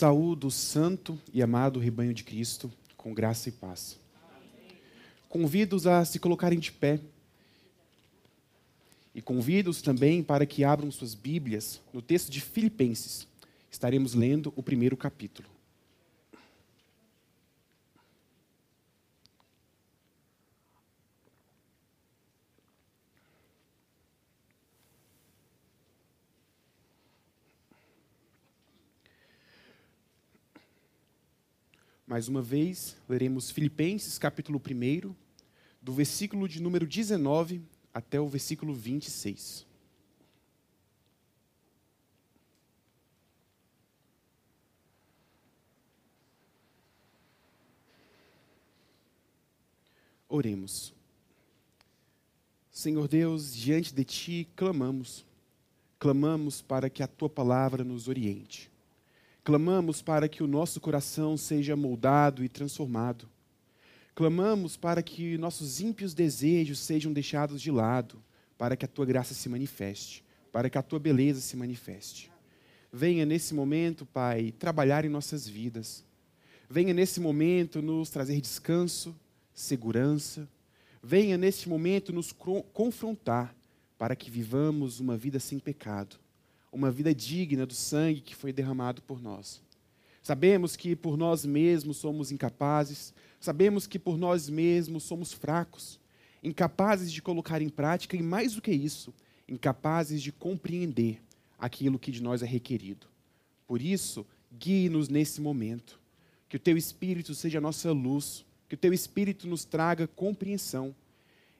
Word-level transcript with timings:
Saúdo 0.00 0.46
o 0.46 0.50
santo 0.50 1.20
e 1.30 1.42
amado 1.42 1.78
rebanho 1.78 2.14
de 2.14 2.24
Cristo, 2.24 2.72
com 2.96 3.12
graça 3.12 3.50
e 3.50 3.52
paz. 3.52 3.98
Convido-os 5.28 5.86
a 5.86 6.02
se 6.06 6.18
colocarem 6.18 6.58
de 6.58 6.72
pé. 6.72 6.98
E 9.14 9.20
convido-os 9.20 9.82
também 9.82 10.22
para 10.22 10.46
que 10.46 10.64
abram 10.64 10.90
suas 10.90 11.14
Bíblias 11.14 11.82
no 11.92 12.00
texto 12.00 12.30
de 12.30 12.40
Filipenses. 12.40 13.28
Estaremos 13.70 14.14
lendo 14.14 14.54
o 14.56 14.62
primeiro 14.62 14.96
capítulo. 14.96 15.46
Mais 32.10 32.26
uma 32.26 32.42
vez, 32.42 32.96
leremos 33.08 33.52
Filipenses, 33.52 34.18
capítulo 34.18 34.60
1, 34.60 35.14
do 35.80 35.92
versículo 35.92 36.48
de 36.48 36.60
número 36.60 36.84
19 36.84 37.62
até 37.94 38.20
o 38.20 38.26
versículo 38.26 38.74
26. 38.74 39.64
Oremos. 50.28 50.92
Senhor 52.72 53.06
Deus, 53.06 53.54
diante 53.54 53.94
de 53.94 54.02
Ti 54.02 54.48
clamamos, 54.56 55.24
clamamos 55.96 56.60
para 56.60 56.90
que 56.90 57.04
a 57.04 57.06
Tua 57.06 57.30
palavra 57.30 57.84
nos 57.84 58.08
oriente. 58.08 58.68
Clamamos 59.42 60.02
para 60.02 60.28
que 60.28 60.42
o 60.42 60.46
nosso 60.46 60.80
coração 60.80 61.36
seja 61.36 61.74
moldado 61.74 62.44
e 62.44 62.48
transformado. 62.48 63.28
Clamamos 64.14 64.76
para 64.76 65.02
que 65.02 65.38
nossos 65.38 65.80
ímpios 65.80 66.12
desejos 66.12 66.78
sejam 66.78 67.12
deixados 67.12 67.62
de 67.62 67.70
lado, 67.70 68.22
para 68.58 68.76
que 68.76 68.84
a 68.84 68.88
tua 68.88 69.06
graça 69.06 69.32
se 69.32 69.48
manifeste, 69.48 70.22
para 70.52 70.68
que 70.68 70.76
a 70.76 70.82
tua 70.82 70.98
beleza 70.98 71.40
se 71.40 71.56
manifeste. 71.56 72.30
Venha 72.92 73.24
nesse 73.24 73.54
momento, 73.54 74.04
Pai, 74.04 74.52
trabalhar 74.58 75.06
em 75.06 75.08
nossas 75.08 75.48
vidas. 75.48 76.04
Venha 76.68 76.92
nesse 76.92 77.18
momento 77.18 77.80
nos 77.80 78.10
trazer 78.10 78.38
descanso, 78.40 79.16
segurança. 79.54 80.46
Venha 81.02 81.38
nesse 81.38 81.66
momento 81.66 82.12
nos 82.12 82.30
confrontar 82.72 83.54
para 83.96 84.14
que 84.14 84.30
vivamos 84.30 85.00
uma 85.00 85.16
vida 85.16 85.40
sem 85.40 85.58
pecado 85.58 86.18
uma 86.72 86.90
vida 86.90 87.14
digna 87.14 87.66
do 87.66 87.74
sangue 87.74 88.20
que 88.20 88.34
foi 88.34 88.52
derramado 88.52 89.02
por 89.02 89.20
nós. 89.20 89.62
Sabemos 90.22 90.76
que 90.76 90.94
por 90.94 91.16
nós 91.16 91.44
mesmos 91.44 91.96
somos 91.96 92.30
incapazes, 92.30 93.12
sabemos 93.40 93.86
que 93.86 93.98
por 93.98 94.18
nós 94.18 94.48
mesmos 94.48 95.02
somos 95.02 95.32
fracos, 95.32 95.98
incapazes 96.42 97.10
de 97.10 97.22
colocar 97.22 97.60
em 97.62 97.68
prática 97.68 98.16
e, 98.16 98.22
mais 98.22 98.54
do 98.54 98.62
que 98.62 98.70
isso, 98.70 99.12
incapazes 99.48 100.22
de 100.22 100.30
compreender 100.30 101.20
aquilo 101.58 101.98
que 101.98 102.12
de 102.12 102.22
nós 102.22 102.42
é 102.42 102.46
requerido. 102.46 103.06
Por 103.66 103.80
isso, 103.80 104.26
guie-nos 104.52 105.08
nesse 105.08 105.40
momento. 105.40 105.98
Que 106.48 106.56
o 106.56 106.60
Teu 106.60 106.76
Espírito 106.76 107.34
seja 107.34 107.58
a 107.58 107.60
nossa 107.60 107.92
luz, 107.92 108.44
que 108.68 108.74
o 108.74 108.78
Teu 108.78 108.92
Espírito 108.92 109.46
nos 109.46 109.64
traga 109.64 110.06
compreensão 110.06 110.94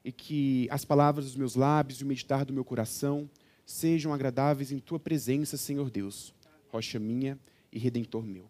e 0.03 0.11
que 0.11 0.67
as 0.69 0.83
palavras 0.83 1.25
dos 1.25 1.35
meus 1.35 1.55
lábios 1.55 1.99
e 1.99 2.03
o 2.03 2.07
meditar 2.07 2.43
do 2.43 2.53
meu 2.53 2.65
coração 2.65 3.29
sejam 3.65 4.13
agradáveis 4.13 4.71
em 4.71 4.79
tua 4.79 4.99
presença, 4.99 5.57
Senhor 5.57 5.89
Deus, 5.89 6.33
rocha 6.69 6.99
minha 6.99 7.37
e 7.71 7.79
redentor 7.79 8.23
meu. 8.23 8.45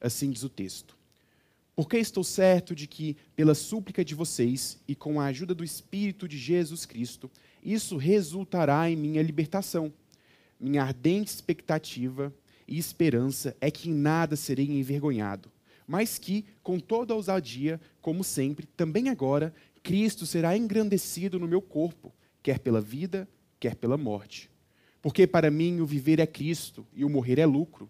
Assim 0.00 0.30
diz 0.30 0.42
o 0.42 0.48
texto. 0.48 0.96
Porque 1.74 1.96
estou 1.96 2.24
certo 2.24 2.74
de 2.74 2.86
que, 2.86 3.16
pela 3.36 3.54
súplica 3.54 4.04
de 4.04 4.14
vocês 4.14 4.78
e 4.88 4.94
com 4.94 5.20
a 5.20 5.26
ajuda 5.26 5.54
do 5.54 5.62
Espírito 5.62 6.26
de 6.26 6.36
Jesus 6.36 6.84
Cristo, 6.84 7.30
isso 7.62 7.96
resultará 7.96 8.90
em 8.90 8.96
minha 8.96 9.22
libertação. 9.22 9.92
Minha 10.58 10.82
ardente 10.82 11.30
expectativa 11.30 12.34
e 12.66 12.78
esperança 12.78 13.56
é 13.60 13.70
que 13.70 13.88
em 13.90 13.94
nada 13.94 14.34
serei 14.34 14.66
envergonhado, 14.66 15.50
mas 15.86 16.18
que, 16.18 16.44
com 16.62 16.80
toda 16.80 17.14
ousadia, 17.14 17.80
como 18.02 18.24
sempre, 18.24 18.66
também 18.76 19.08
agora, 19.08 19.54
Cristo 19.82 20.26
será 20.26 20.56
engrandecido 20.56 21.38
no 21.38 21.46
meu 21.46 21.62
corpo, 21.62 22.12
quer 22.42 22.58
pela 22.58 22.80
vida, 22.80 23.28
quer 23.58 23.74
pela 23.74 23.96
morte. 23.96 24.50
Porque 25.00 25.26
para 25.26 25.50
mim 25.50 25.80
o 25.80 25.86
viver 25.86 26.18
é 26.18 26.26
Cristo 26.26 26.86
e 26.94 27.04
o 27.04 27.08
morrer 27.08 27.38
é 27.38 27.46
lucro. 27.46 27.88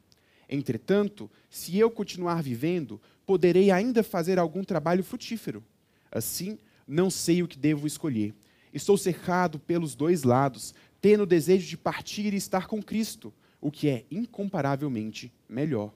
Entretanto, 0.48 1.30
se 1.50 1.76
eu 1.78 1.90
continuar 1.90 2.42
vivendo, 2.42 3.00
poderei 3.26 3.70
ainda 3.70 4.02
fazer 4.02 4.38
algum 4.38 4.64
trabalho 4.64 5.04
frutífero. 5.04 5.62
Assim, 6.10 6.58
não 6.86 7.10
sei 7.10 7.42
o 7.42 7.48
que 7.48 7.58
devo 7.58 7.86
escolher. 7.86 8.34
Estou 8.72 8.96
cercado 8.96 9.58
pelos 9.58 9.94
dois 9.94 10.22
lados, 10.22 10.74
tendo 11.00 11.24
o 11.24 11.26
desejo 11.26 11.66
de 11.66 11.76
partir 11.76 12.32
e 12.32 12.36
estar 12.36 12.66
com 12.66 12.82
Cristo, 12.82 13.32
o 13.60 13.70
que 13.70 13.88
é 13.88 14.04
incomparavelmente 14.10 15.32
melhor. 15.48 15.92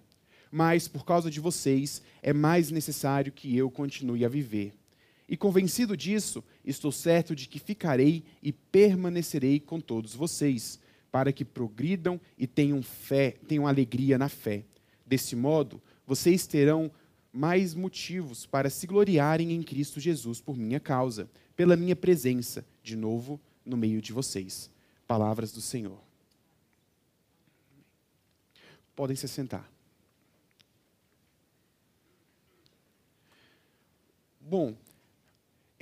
Mas, 0.50 0.86
por 0.86 1.04
causa 1.04 1.30
de 1.30 1.40
vocês, 1.40 2.02
é 2.22 2.32
mais 2.32 2.70
necessário 2.70 3.32
que 3.32 3.56
eu 3.56 3.70
continue 3.70 4.24
a 4.24 4.28
viver. 4.28 4.74
E 5.32 5.36
convencido 5.38 5.96
disso, 5.96 6.44
estou 6.62 6.92
certo 6.92 7.34
de 7.34 7.48
que 7.48 7.58
ficarei 7.58 8.22
e 8.42 8.52
permanecerei 8.52 9.58
com 9.58 9.80
todos 9.80 10.14
vocês, 10.14 10.78
para 11.10 11.32
que 11.32 11.42
progridam 11.42 12.20
e 12.36 12.46
tenham 12.46 12.82
fé, 12.82 13.38
tenham 13.48 13.66
alegria 13.66 14.18
na 14.18 14.28
fé. 14.28 14.62
Desse 15.06 15.34
modo, 15.34 15.80
vocês 16.06 16.46
terão 16.46 16.92
mais 17.32 17.74
motivos 17.74 18.44
para 18.44 18.68
se 18.68 18.86
gloriarem 18.86 19.52
em 19.52 19.62
Cristo 19.62 19.98
Jesus 19.98 20.38
por 20.38 20.54
minha 20.54 20.78
causa, 20.78 21.30
pela 21.56 21.76
minha 21.76 21.96
presença, 21.96 22.62
de 22.82 22.94
novo, 22.94 23.40
no 23.64 23.74
meio 23.74 24.02
de 24.02 24.12
vocês. 24.12 24.70
Palavras 25.06 25.50
do 25.50 25.62
Senhor. 25.62 25.98
Podem 28.94 29.16
se 29.16 29.26
sentar. 29.26 29.66
Bom, 34.38 34.76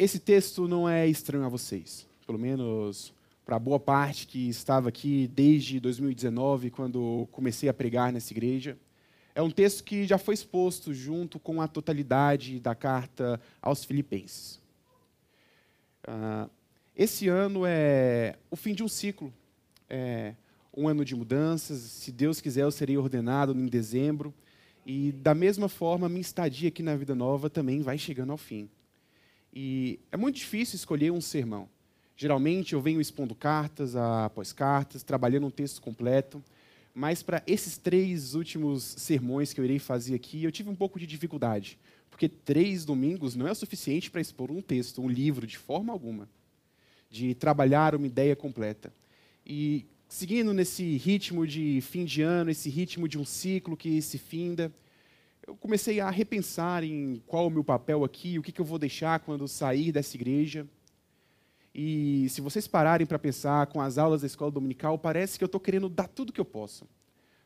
esse 0.01 0.19
texto 0.19 0.67
não 0.67 0.89
é 0.89 1.07
estranho 1.07 1.45
a 1.45 1.49
vocês, 1.49 2.07
pelo 2.27 2.39
menos 2.39 3.13
para 3.45 3.59
boa 3.59 3.79
parte 3.79 4.27
que 4.27 4.49
estava 4.49 4.89
aqui 4.89 5.29
desde 5.29 5.79
2019, 5.79 6.71
quando 6.71 7.29
comecei 7.31 7.69
a 7.69 7.75
pregar 7.75 8.11
nessa 8.11 8.33
igreja. 8.33 8.79
É 9.35 9.43
um 9.43 9.51
texto 9.51 9.85
que 9.85 10.07
já 10.07 10.17
foi 10.17 10.33
exposto 10.33 10.95
junto 10.95 11.39
com 11.39 11.61
a 11.61 11.69
totalidade 11.69 12.59
da 12.59 12.75
carta 12.75 13.39
aos 13.61 13.85
Filipenses. 13.85 14.59
Uh, 16.09 16.49
esse 16.97 17.29
ano 17.29 17.67
é 17.67 18.37
o 18.51 18.57
fim 18.57 18.73
de 18.73 18.83
um 18.83 18.89
ciclo, 18.89 19.31
é 19.87 20.35
um 20.75 20.89
ano 20.89 21.05
de 21.05 21.15
mudanças. 21.15 21.79
Se 21.79 22.11
Deus 22.11 22.41
quiser, 22.41 22.63
eu 22.63 22.71
serei 22.71 22.97
ordenado 22.97 23.53
em 23.53 23.67
dezembro. 23.67 24.33
E, 24.87 25.13
da 25.13 25.35
mesma 25.35 25.69
forma, 25.69 26.09
minha 26.09 26.23
estadia 26.23 26.71
aqui 26.71 26.83
na 26.83 26.97
Vida 26.97 27.15
Nova 27.15 27.51
também 27.51 27.83
vai 27.83 27.99
chegando 27.99 28.33
ao 28.33 28.39
fim. 28.39 28.71
E 29.53 29.99
é 30.13 30.17
muito 30.17 30.37
difícil 30.37 30.77
escolher 30.77 31.11
um 31.11 31.21
sermão. 31.21 31.69
Geralmente 32.17 32.75
eu 32.75 32.81
venho 32.81 33.01
expondo 33.01 33.35
cartas 33.35 33.97
após 33.97 34.53
cartas, 34.53 35.03
trabalhando 35.03 35.47
um 35.47 35.51
texto 35.51 35.81
completo, 35.81 36.43
mas 36.95 37.23
para 37.23 37.43
esses 37.47 37.79
três 37.79 38.35
últimos 38.35 38.83
sermões 38.83 39.53
que 39.53 39.61
eu 39.61 39.65
irei 39.65 39.79
fazer 39.79 40.15
aqui, 40.15 40.45
eu 40.45 40.53
tive 40.53 40.69
um 40.69 40.75
pouco 40.75 40.99
de 40.99 41.07
dificuldade, 41.07 41.79
porque 42.11 42.29
três 42.29 42.85
domingos 42.85 43.35
não 43.35 43.49
é 43.49 43.53
o 43.53 43.55
suficiente 43.55 44.11
para 44.11 44.21
expor 44.21 44.51
um 44.51 44.61
texto, 44.61 45.01
um 45.01 45.09
livro, 45.09 45.47
de 45.47 45.57
forma 45.57 45.93
alguma, 45.93 46.29
de 47.09 47.35
trabalhar 47.35 47.95
uma 47.95 48.07
ideia 48.07 48.37
completa. 48.37 48.93
E 49.47 49.87
seguindo 50.09 50.53
nesse 50.53 50.97
ritmo 50.97 51.47
de 51.47 51.81
fim 51.81 52.05
de 52.05 52.21
ano, 52.21 52.51
esse 52.51 52.69
ritmo 52.69 53.09
de 53.09 53.19
um 53.19 53.25
ciclo 53.25 53.77
que 53.77 54.03
se 54.03 54.19
finda, 54.19 54.71
eu 55.51 55.57
comecei 55.57 55.99
a 55.99 56.09
repensar 56.11 56.85
em 56.85 57.21
qual 57.27 57.49
o 57.49 57.51
meu 57.51 57.65
papel 57.65 58.05
aqui, 58.05 58.39
o 58.39 58.43
que, 58.43 58.53
que 58.53 58.61
eu 58.61 58.65
vou 58.65 58.79
deixar 58.79 59.19
quando 59.19 59.49
sair 59.49 59.91
dessa 59.91 60.17
igreja. 60.17 60.65
E 61.75 62.29
se 62.29 62.41
vocês 62.41 62.69
pararem 62.69 63.05
para 63.05 63.19
pensar 63.19 63.67
com 63.67 63.81
as 63.81 63.99
aulas 63.99 64.21
da 64.21 64.29
escola 64.29 64.53
dominical, 64.53 64.97
parece 64.97 65.37
que 65.37 65.43
eu 65.43 65.47
estou 65.47 65.61
querendo 65.61 65.89
dar 65.89 66.07
tudo 66.07 66.33
que 66.33 66.41
eu 66.41 66.45
posso. 66.45 66.87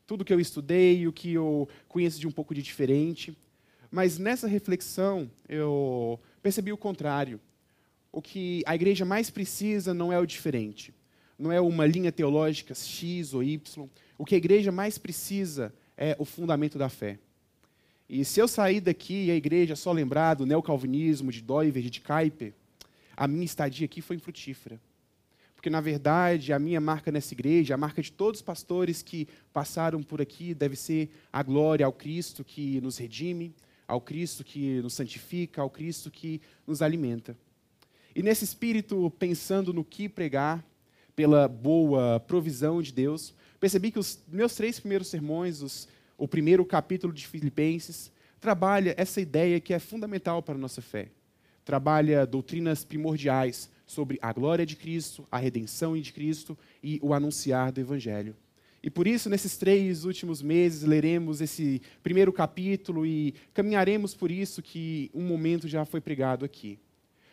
Tudo 0.07 0.25
que 0.25 0.35
eu 0.35 0.39
estudei, 0.39 1.07
o 1.07 1.13
que 1.15 1.33
eu 1.33 1.67
conheço 1.89 2.21
de 2.21 2.27
um 2.27 2.31
pouco 2.31 2.55
de 2.55 2.61
diferente. 2.61 3.35
Mas 3.91 4.19
nessa 4.19 4.47
reflexão, 4.47 5.31
eu 5.49 6.21
percebi 6.43 6.73
o 6.73 6.77
contrário. 6.77 7.41
O 8.13 8.21
que 8.21 8.63
a 8.67 8.75
igreja 8.75 9.07
mais 9.07 9.31
precisa 9.31 9.95
não 9.95 10.13
é 10.13 10.19
o 10.19 10.27
diferente. 10.27 10.93
Não 11.39 11.51
é 11.51 11.59
uma 11.59 11.87
linha 11.87 12.13
teológica 12.13 12.75
X 12.75 13.33
ou 13.33 13.43
Y. 13.43 13.89
O 14.19 14.27
que 14.27 14.35
a 14.35 14.39
igreja 14.39 14.71
mais 14.71 14.99
precisa 14.99 15.75
é 15.97 16.15
o 16.19 16.27
fundamento 16.27 16.77
da 16.77 16.91
fé. 16.91 17.19
E 18.09 18.25
se 18.25 18.41
eu 18.41 18.47
sair 18.47 18.81
daqui 18.81 19.27
e 19.27 19.31
a 19.31 19.37
igreja 19.37 19.75
só 19.75 19.91
lembrar 19.93 20.35
do 20.35 20.47
neocalvinismo, 20.47 21.33
de 21.33 21.41
Doiver, 21.41 21.89
de 21.89 22.01
Kuyper, 22.01 22.53
a 23.17 23.27
minha 23.27 23.45
estadia 23.45 23.87
aqui 23.87 24.01
foi 24.01 24.17
infrutífera. 24.17 24.81
porque 25.55 25.71
na 25.71 25.81
verdade 25.81 26.53
a 26.53 26.59
minha 26.59 26.81
marca 26.81 27.11
nessa 27.11 27.33
igreja, 27.33 27.75
a 27.75 27.79
marca 27.79 28.03
de 28.03 28.13
todos 28.13 28.41
os 28.41 28.45
pastores 28.45 29.03
que 29.03 29.27
passaram 29.53 30.03
por 30.03 30.21
aqui, 30.21 30.53
deve 30.53 30.77
ser 30.77 31.09
a 31.33 31.43
glória 31.43 31.87
ao 31.87 31.93
Cristo 31.93 32.45
que 32.45 32.81
nos 32.83 32.99
redime, 32.99 33.55
ao 33.89 34.01
Cristo 34.01 34.45
que 34.45 34.83
nos 34.83 34.93
santifica, 34.93 35.63
ao 35.63 35.71
Cristo 35.71 36.11
que 36.11 36.41
nos 36.67 36.83
alimenta. 36.83 37.35
E 38.15 38.23
nesse 38.23 38.45
espírito, 38.45 39.11
pensando 39.19 39.73
no 39.73 39.83
que 39.85 40.09
pregar, 40.09 40.63
pela 41.17 41.47
boa 41.49 42.21
provisão 42.21 42.83
de 42.83 42.93
Deus, 42.93 43.35
percebi 43.61 43.91
que 43.91 43.99
os 43.99 44.19
meus 44.29 44.55
três 44.55 44.79
primeiros 44.81 45.09
sermões, 45.09 45.63
os, 45.63 45.89
o 46.17 46.29
primeiro 46.29 46.65
capítulo 46.65 47.13
de 47.13 47.27
Filipenses, 47.27 48.13
trabalha 48.41 48.95
essa 48.97 49.21
ideia 49.21 49.61
que 49.61 49.73
é 49.75 49.79
fundamental 49.79 50.43
para 50.43 50.55
a 50.55 50.59
nossa 50.59 50.83
fé. 50.83 51.09
Trabalha 51.65 52.27
doutrinas 52.27 52.85
primordiais 52.85 53.71
sobre 53.87 54.19
a 54.21 54.33
glória 54.33 54.67
de 54.67 54.77
Cristo, 54.77 55.27
a 55.31 55.39
redenção 55.39 55.99
de 55.99 56.13
Cristo 56.13 56.57
e 56.83 56.99
o 57.03 57.15
anunciar 57.15 57.73
do 57.73 57.81
Evangelho. 57.81 58.37
E 58.83 58.91
por 58.91 59.07
isso, 59.07 59.31
nesses 59.31 59.57
três 59.57 60.05
últimos 60.05 60.43
meses, 60.43 60.83
leremos 60.83 61.41
esse 61.41 61.81
primeiro 62.03 62.31
capítulo 62.31 63.07
e 63.07 63.35
caminharemos 63.55 64.15
por 64.15 64.31
isso 64.31 64.61
que 64.61 65.11
um 65.15 65.23
momento 65.23 65.67
já 65.67 65.87
foi 65.87 66.03
pregado 66.03 66.45
aqui. 66.45 66.79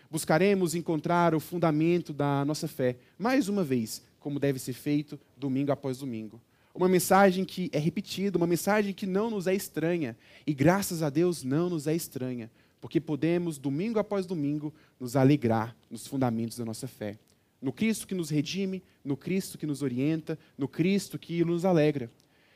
Buscaremos 0.10 0.75
encontrar 0.75 1.36
o 1.36 1.42
fundamento 1.42 2.13
da 2.13 2.45
nossa 2.45 2.69
fé, 2.69 2.95
mais 3.19 3.50
uma 3.50 3.66
vez, 3.66 4.01
como 4.18 4.39
deve 4.39 4.60
ser 4.60 4.74
feito 4.74 5.19
domingo 5.36 5.74
após 5.74 5.98
domingo. 5.98 6.39
Uma 6.73 6.88
mensagem 6.88 7.44
que 7.44 7.69
é 7.73 7.79
repetida, 7.79 8.38
uma 8.38 8.47
mensagem 8.47 8.94
que 8.94 9.06
não 9.06 9.29
nos 9.29 9.47
é 9.47 9.53
estranha, 9.53 10.18
e 10.47 10.53
graças 10.53 11.03
a 11.03 11.09
Deus 11.09 11.44
não 11.44 11.69
nos 11.69 11.85
é 11.85 11.95
estranha, 11.95 12.50
porque 12.79 13.00
podemos, 13.00 13.57
domingo 13.57 14.00
após 14.00 14.25
domingo, 14.25 14.73
nos 15.00 15.15
alegrar 15.15 15.75
nos 15.89 16.07
fundamentos 16.07 16.57
da 16.57 16.65
nossa 16.65 16.88
fé. 16.88 17.18
No 17.62 17.71
Cristo 17.71 18.07
que 18.07 18.15
nos 18.15 18.29
redime, 18.29 18.81
no 19.03 19.15
Cristo 19.15 19.57
que 19.57 19.68
nos 19.68 19.81
orienta, 19.81 20.39
no 20.57 20.68
Cristo 20.68 21.19
que 21.19 21.44
nos 21.45 21.63
alegra. 21.63 22.09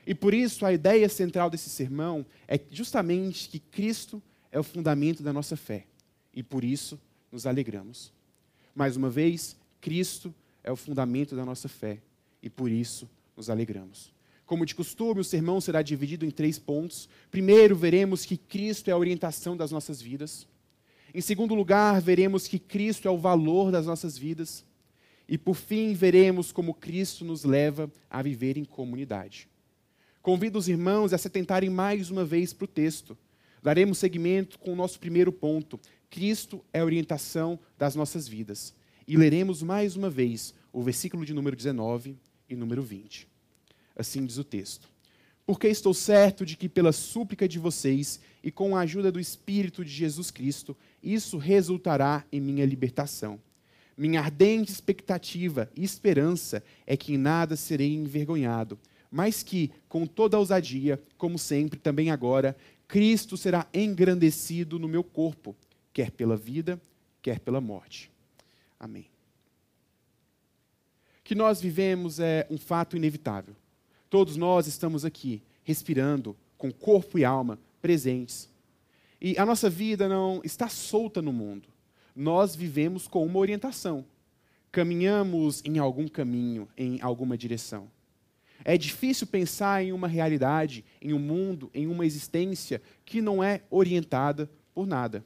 E 0.07 0.15
por 0.15 0.33
isso 0.33 0.65
a 0.65 0.73
ideia 0.73 1.09
central 1.09 1.49
desse 1.49 1.69
sermão 1.69 2.25
é 2.47 2.59
justamente 2.71 3.49
que 3.49 3.59
Cristo 3.59 4.21
é 4.51 4.59
o 4.59 4.63
fundamento 4.63 5.21
da 5.21 5.33
nossa 5.33 5.55
fé. 5.55 5.85
E 6.33 6.41
por 6.41 6.63
isso 6.63 6.99
nos 7.31 7.45
alegramos. 7.45 8.13
Mais 8.73 8.95
uma 8.95 9.09
vez, 9.09 9.57
Cristo 9.81 10.33
é 10.63 10.71
o 10.71 10.75
fundamento 10.75 11.35
da 11.35 11.45
nossa 11.45 11.67
fé. 11.67 11.99
E 12.41 12.49
por 12.49 12.71
isso 12.71 13.09
nos 13.35 13.49
alegramos. 13.49 14.13
Como 14.45 14.65
de 14.65 14.75
costume, 14.75 15.21
o 15.21 15.23
sermão 15.23 15.59
será 15.59 15.81
dividido 15.81 16.25
em 16.25 16.31
três 16.31 16.59
pontos. 16.59 17.09
Primeiro, 17.31 17.75
veremos 17.75 18.25
que 18.25 18.37
Cristo 18.37 18.89
é 18.89 18.93
a 18.93 18.97
orientação 18.97 19.57
das 19.57 19.71
nossas 19.71 20.01
vidas. 20.01 20.47
Em 21.13 21.21
segundo 21.21 21.55
lugar, 21.55 21.99
veremos 21.99 22.47
que 22.47 22.59
Cristo 22.59 23.07
é 23.07 23.11
o 23.11 23.17
valor 23.17 23.71
das 23.71 23.87
nossas 23.87 24.17
vidas. 24.17 24.63
E 25.27 25.37
por 25.37 25.55
fim, 25.55 25.93
veremos 25.93 26.51
como 26.51 26.73
Cristo 26.73 27.25
nos 27.25 27.43
leva 27.43 27.91
a 28.09 28.21
viver 28.21 28.57
em 28.57 28.65
comunidade. 28.65 29.49
Convido 30.21 30.59
os 30.59 30.67
irmãos 30.67 31.13
a 31.13 31.17
se 31.17 31.27
atentarem 31.27 31.69
mais 31.69 32.11
uma 32.11 32.23
vez 32.23 32.53
para 32.53 32.65
o 32.65 32.67
texto. 32.67 33.17
Daremos 33.63 33.97
seguimento 33.97 34.59
com 34.59 34.73
o 34.73 34.75
nosso 34.75 34.99
primeiro 34.99 35.31
ponto. 35.31 35.79
Cristo 36.09 36.63
é 36.71 36.81
a 36.81 36.85
orientação 36.85 37.59
das 37.77 37.95
nossas 37.95 38.27
vidas. 38.27 38.75
E 39.07 39.17
leremos 39.17 39.63
mais 39.63 39.95
uma 39.95 40.09
vez 40.09 40.53
o 40.71 40.83
versículo 40.83 41.25
de 41.25 41.33
número 41.33 41.55
19 41.55 42.15
e 42.49 42.55
número 42.55 42.81
20. 42.83 43.27
Assim 43.95 44.25
diz 44.25 44.37
o 44.37 44.43
texto. 44.43 44.89
Porque 45.45 45.67
estou 45.67 45.93
certo 45.93 46.45
de 46.45 46.57
que, 46.57 46.67
pela 46.67 46.91
súplica 46.91 47.47
de 47.47 47.59
vocês 47.59 48.19
e 48.43 48.51
com 48.51 48.75
a 48.75 48.81
ajuda 48.81 49.11
do 49.11 49.19
Espírito 49.19 49.85
de 49.85 49.91
Jesus 49.91 50.31
Cristo, 50.31 50.75
isso 51.03 51.37
resultará 51.37 52.25
em 52.31 52.41
minha 52.41 52.65
libertação. 52.65 53.39
Minha 53.97 54.21
ardente 54.21 54.71
expectativa 54.71 55.69
e 55.75 55.83
esperança 55.83 56.63
é 56.85 56.97
que 56.97 57.13
em 57.13 57.17
nada 57.17 57.55
serei 57.55 57.93
envergonhado, 57.93 58.77
mas 59.09 59.43
que, 59.43 59.71
com 59.87 60.05
toda 60.05 60.37
ousadia, 60.37 61.01
como 61.17 61.37
sempre, 61.37 61.79
também 61.79 62.11
agora, 62.11 62.57
Cristo 62.87 63.37
será 63.37 63.67
engrandecido 63.73 64.77
no 64.77 64.87
meu 64.87 65.03
corpo, 65.03 65.55
quer 65.93 66.11
pela 66.11 66.35
vida, 66.35 66.81
quer 67.21 67.39
pela 67.39 67.61
morte. 67.61 68.11
Amém. 68.79 69.14
Que 71.25 71.33
nós 71.33 71.59
vivemos 71.59 72.19
é 72.19 72.45
um 72.51 72.57
fato 72.57 72.95
inevitável. 72.95 73.55
Todos 74.11 74.37
nós 74.37 74.67
estamos 74.67 75.03
aqui, 75.03 75.41
respirando, 75.63 76.37
com 76.55 76.71
corpo 76.71 77.17
e 77.17 77.25
alma 77.25 77.59
presentes. 77.81 78.47
E 79.19 79.35
a 79.35 79.43
nossa 79.43 79.67
vida 79.67 80.07
não 80.07 80.39
está 80.43 80.69
solta 80.69 81.23
no 81.23 81.33
mundo. 81.33 81.67
Nós 82.15 82.55
vivemos 82.55 83.07
com 83.07 83.25
uma 83.25 83.39
orientação. 83.39 84.05
Caminhamos 84.71 85.63
em 85.65 85.79
algum 85.79 86.07
caminho, 86.07 86.69
em 86.77 87.01
alguma 87.01 87.35
direção. 87.35 87.89
É 88.63 88.77
difícil 88.77 89.25
pensar 89.25 89.83
em 89.83 89.93
uma 89.93 90.07
realidade, 90.07 90.85
em 91.01 91.11
um 91.11 91.19
mundo, 91.19 91.71
em 91.73 91.87
uma 91.87 92.05
existência 92.05 92.79
que 93.03 93.19
não 93.19 93.43
é 93.43 93.63
orientada 93.71 94.47
por 94.75 94.85
nada 94.85 95.25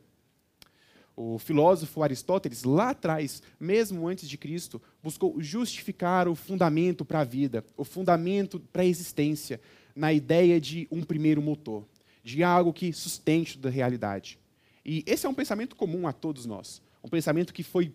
o 1.22 1.38
filósofo 1.38 2.02
Aristóteles, 2.02 2.64
lá 2.64 2.92
atrás, 2.92 3.44
mesmo 3.60 4.08
antes 4.08 4.30
de 4.30 4.38
Cristo, 4.38 4.82
buscou 5.04 5.36
justificar 5.42 6.30
o 6.30 6.34
fundamento 6.34 7.04
para 7.04 7.20
a 7.20 7.24
vida, 7.26 7.62
o 7.76 7.84
fundamento 7.84 8.58
para 8.72 8.84
a 8.84 8.86
existência, 8.86 9.60
na 9.94 10.14
ideia 10.14 10.62
de 10.62 10.88
um 10.90 11.04
primeiro 11.04 11.42
motor, 11.42 11.86
de 12.24 12.42
algo 12.42 12.72
que 12.72 12.94
sustente 12.94 13.58
da 13.58 13.70
realidade. 13.70 14.40
E 14.86 15.04
esse 15.06 15.26
é 15.26 15.30
um 15.30 15.34
pensamento 15.34 15.76
comum 15.76 16.08
a 16.08 16.14
todos 16.14 16.46
nós, 16.46 16.82
um 17.04 17.10
pensamento 17.10 17.54
que 17.54 17.64
foi 17.64 17.94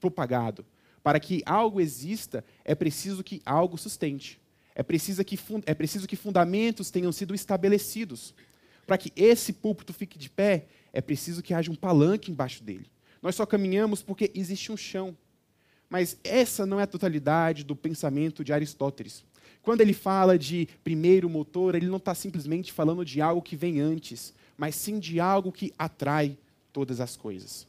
propagado. 0.00 0.64
Para 1.02 1.18
que 1.18 1.42
algo 1.44 1.80
exista, 1.80 2.44
é 2.64 2.76
preciso 2.76 3.24
que 3.24 3.42
algo 3.44 3.76
sustente. 3.76 4.40
É 4.76 4.84
preciso 4.84 5.24
que, 5.24 5.36
é 5.66 5.74
preciso 5.74 6.06
que 6.06 6.14
fundamentos 6.14 6.88
tenham 6.88 7.10
sido 7.10 7.34
estabelecidos. 7.34 8.32
Para 8.86 8.96
que 8.96 9.12
esse 9.16 9.52
púlpito 9.52 9.92
fique 9.92 10.16
de 10.16 10.30
pé, 10.30 10.66
é 10.92 11.00
preciso 11.00 11.42
que 11.42 11.54
haja 11.54 11.70
um 11.70 11.74
palanque 11.74 12.30
embaixo 12.30 12.62
dele. 12.62 12.86
Nós 13.22 13.34
só 13.34 13.44
caminhamos 13.46 14.02
porque 14.02 14.30
existe 14.34 14.72
um 14.72 14.76
chão. 14.76 15.16
Mas 15.88 16.16
essa 16.22 16.64
não 16.64 16.78
é 16.78 16.84
a 16.84 16.86
totalidade 16.86 17.64
do 17.64 17.74
pensamento 17.74 18.44
de 18.44 18.52
Aristóteles. 18.52 19.24
Quando 19.62 19.80
ele 19.80 19.92
fala 19.92 20.38
de 20.38 20.68
primeiro 20.82 21.28
motor, 21.28 21.74
ele 21.74 21.86
não 21.86 21.96
está 21.96 22.14
simplesmente 22.14 22.72
falando 22.72 23.04
de 23.04 23.20
algo 23.20 23.42
que 23.42 23.56
vem 23.56 23.80
antes, 23.80 24.32
mas 24.56 24.74
sim 24.74 24.98
de 24.98 25.20
algo 25.20 25.52
que 25.52 25.72
atrai 25.76 26.38
todas 26.72 27.00
as 27.00 27.16
coisas. 27.16 27.66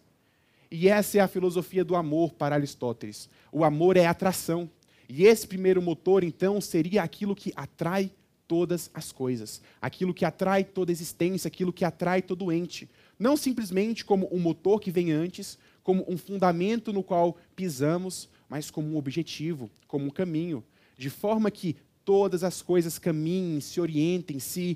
E 0.69 0.88
essa 0.88 1.18
é 1.18 1.21
a 1.21 1.27
filosofia 1.27 1.83
do 1.83 1.95
amor 1.95 2.31
para 2.33 2.56
Aristóteles. 2.56 3.29
O 3.51 3.65
amor 3.65 3.97
é 3.97 4.06
atração. 4.06 4.69
E 5.09 5.25
esse 5.25 5.45
primeiro 5.45 5.81
motor, 5.81 6.23
então, 6.23 6.62
seria 6.62 7.04
aquilo 7.04 7.35
que 7.35 7.51
atrai 7.57 8.09
todas 8.47 8.90
as 8.94 9.11
coisas, 9.13 9.61
aquilo 9.81 10.13
que 10.13 10.25
atrai 10.25 10.63
toda 10.63 10.92
existência, 10.92 11.47
aquilo 11.47 11.71
que 11.71 11.85
atrai 11.85 12.21
todo 12.21 12.51
ente, 12.51 12.90
não 13.21 13.37
simplesmente 13.37 14.04
como 14.04 14.28
um 14.31 14.40
motor 14.40 14.81
que 14.81 14.90
vem 14.90 15.11
antes, 15.11 15.56
como 15.83 16.04
um 16.07 16.18
fundamento 16.18 16.92
no 16.92 17.04
qual 17.04 17.37
pisamos, 17.56 18.28
mas 18.49 18.71
como 18.71 18.87
um 18.87 18.97
objetivo, 18.97 19.69
como 19.87 20.06
um 20.06 20.09
caminho, 20.09 20.63
de 20.97 21.07
forma 21.07 21.51
que 21.51 21.75
todas 22.04 22.44
as 22.44 22.63
coisas 22.63 22.97
caminhem, 22.97 23.61
se 23.61 23.80
orientem, 23.80 24.40
se, 24.40 24.75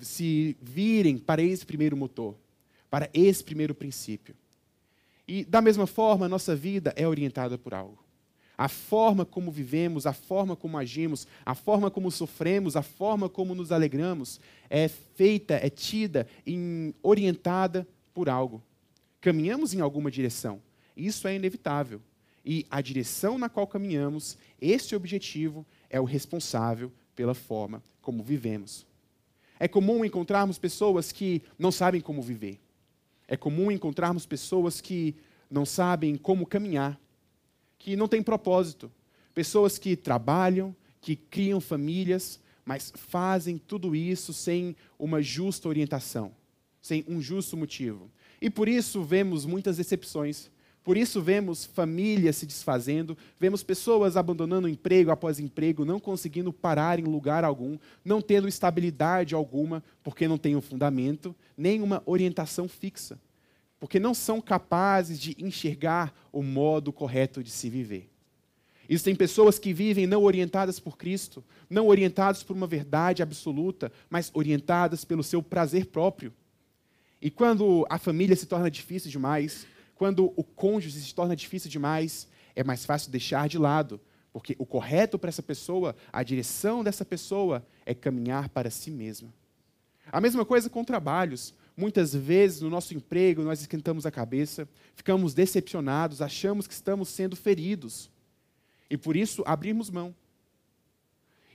se 0.00 0.56
virem 0.62 1.18
para 1.18 1.42
esse 1.42 1.66
primeiro 1.66 1.94
motor, 1.94 2.34
para 2.88 3.10
esse 3.12 3.44
primeiro 3.44 3.74
princípio. 3.74 4.34
E, 5.28 5.44
da 5.44 5.60
mesma 5.60 5.86
forma, 5.86 6.24
a 6.24 6.30
nossa 6.30 6.56
vida 6.56 6.94
é 6.96 7.06
orientada 7.06 7.58
por 7.58 7.74
algo. 7.74 8.01
A 8.56 8.68
forma 8.68 9.24
como 9.24 9.50
vivemos, 9.50 10.06
a 10.06 10.12
forma 10.12 10.54
como 10.54 10.78
agimos, 10.78 11.26
a 11.44 11.54
forma 11.54 11.90
como 11.90 12.10
sofremos, 12.10 12.76
a 12.76 12.82
forma 12.82 13.28
como 13.28 13.54
nos 13.54 13.72
alegramos 13.72 14.40
é 14.68 14.88
feita, 14.88 15.54
é 15.54 15.70
tida, 15.70 16.26
em, 16.46 16.94
orientada 17.02 17.86
por 18.12 18.28
algo. 18.28 18.62
Caminhamos 19.20 19.72
em 19.72 19.80
alguma 19.80 20.10
direção. 20.10 20.60
Isso 20.96 21.26
é 21.26 21.34
inevitável. 21.34 22.00
E 22.44 22.66
a 22.70 22.80
direção 22.80 23.38
na 23.38 23.48
qual 23.48 23.66
caminhamos, 23.66 24.36
esse 24.60 24.94
objetivo, 24.94 25.64
é 25.88 26.00
o 26.00 26.04
responsável 26.04 26.92
pela 27.14 27.34
forma 27.34 27.82
como 28.00 28.22
vivemos. 28.22 28.86
É 29.58 29.68
comum 29.68 30.04
encontrarmos 30.04 30.58
pessoas 30.58 31.12
que 31.12 31.40
não 31.58 31.70
sabem 31.70 32.00
como 32.00 32.20
viver. 32.20 32.60
É 33.28 33.36
comum 33.36 33.70
encontrarmos 33.70 34.26
pessoas 34.26 34.80
que 34.80 35.14
não 35.48 35.64
sabem 35.64 36.16
como 36.16 36.44
caminhar 36.44 36.98
que 37.82 37.96
não 37.96 38.06
têm 38.06 38.22
propósito. 38.22 38.90
Pessoas 39.34 39.76
que 39.76 39.96
trabalham, 39.96 40.74
que 41.00 41.16
criam 41.16 41.60
famílias, 41.60 42.38
mas 42.64 42.92
fazem 42.94 43.58
tudo 43.58 43.96
isso 43.96 44.32
sem 44.32 44.76
uma 44.96 45.20
justa 45.20 45.68
orientação, 45.68 46.32
sem 46.80 47.04
um 47.08 47.20
justo 47.20 47.56
motivo. 47.56 48.08
E 48.40 48.48
por 48.48 48.68
isso 48.68 49.02
vemos 49.02 49.44
muitas 49.44 49.78
decepções. 49.78 50.48
Por 50.84 50.96
isso 50.96 51.20
vemos 51.20 51.64
famílias 51.64 52.36
se 52.36 52.46
desfazendo, 52.46 53.16
vemos 53.38 53.64
pessoas 53.64 54.16
abandonando 54.16 54.68
emprego 54.68 55.10
após 55.10 55.40
emprego, 55.40 55.84
não 55.84 55.98
conseguindo 55.98 56.52
parar 56.52 57.00
em 57.00 57.04
lugar 57.04 57.44
algum, 57.44 57.78
não 58.04 58.20
tendo 58.20 58.48
estabilidade 58.48 59.34
alguma, 59.34 59.82
porque 60.04 60.28
não 60.28 60.38
têm 60.38 60.54
um 60.54 60.60
fundamento, 60.60 61.34
nem 61.56 61.80
uma 61.80 62.02
orientação 62.06 62.68
fixa 62.68 63.18
porque 63.82 63.98
não 63.98 64.14
são 64.14 64.40
capazes 64.40 65.18
de 65.18 65.34
enxergar 65.44 66.14
o 66.30 66.40
modo 66.40 66.92
correto 66.92 67.42
de 67.42 67.50
se 67.50 67.68
viver. 67.68 68.08
Existem 68.88 69.12
pessoas 69.12 69.58
que 69.58 69.72
vivem 69.72 70.06
não 70.06 70.22
orientadas 70.22 70.78
por 70.78 70.96
Cristo, 70.96 71.42
não 71.68 71.88
orientadas 71.88 72.44
por 72.44 72.54
uma 72.54 72.68
verdade 72.68 73.24
absoluta, 73.24 73.90
mas 74.08 74.30
orientadas 74.34 75.04
pelo 75.04 75.24
seu 75.24 75.42
prazer 75.42 75.86
próprio. 75.86 76.32
E 77.20 77.28
quando 77.28 77.84
a 77.90 77.98
família 77.98 78.36
se 78.36 78.46
torna 78.46 78.70
difícil 78.70 79.10
demais, 79.10 79.66
quando 79.96 80.32
o 80.36 80.44
cônjuge 80.44 81.00
se 81.00 81.12
torna 81.12 81.34
difícil 81.34 81.68
demais, 81.68 82.28
é 82.54 82.62
mais 82.62 82.84
fácil 82.84 83.10
deixar 83.10 83.48
de 83.48 83.58
lado, 83.58 84.00
porque 84.32 84.54
o 84.60 84.64
correto 84.64 85.18
para 85.18 85.28
essa 85.28 85.42
pessoa, 85.42 85.96
a 86.12 86.22
direção 86.22 86.84
dessa 86.84 87.04
pessoa 87.04 87.66
é 87.84 87.94
caminhar 87.94 88.48
para 88.48 88.70
si 88.70 88.92
mesma. 88.92 89.34
A 90.12 90.20
mesma 90.20 90.44
coisa 90.44 90.70
com 90.70 90.84
trabalhos. 90.84 91.52
Muitas 91.76 92.14
vezes 92.14 92.60
no 92.60 92.68
nosso 92.68 92.94
emprego 92.94 93.42
nós 93.42 93.60
esquentamos 93.60 94.04
a 94.04 94.10
cabeça, 94.10 94.68
ficamos 94.94 95.32
decepcionados, 95.32 96.20
achamos 96.20 96.66
que 96.66 96.74
estamos 96.74 97.08
sendo 97.08 97.34
feridos. 97.34 98.10
E 98.90 98.96
por 98.96 99.16
isso 99.16 99.42
abrimos 99.46 99.88
mão. 99.88 100.14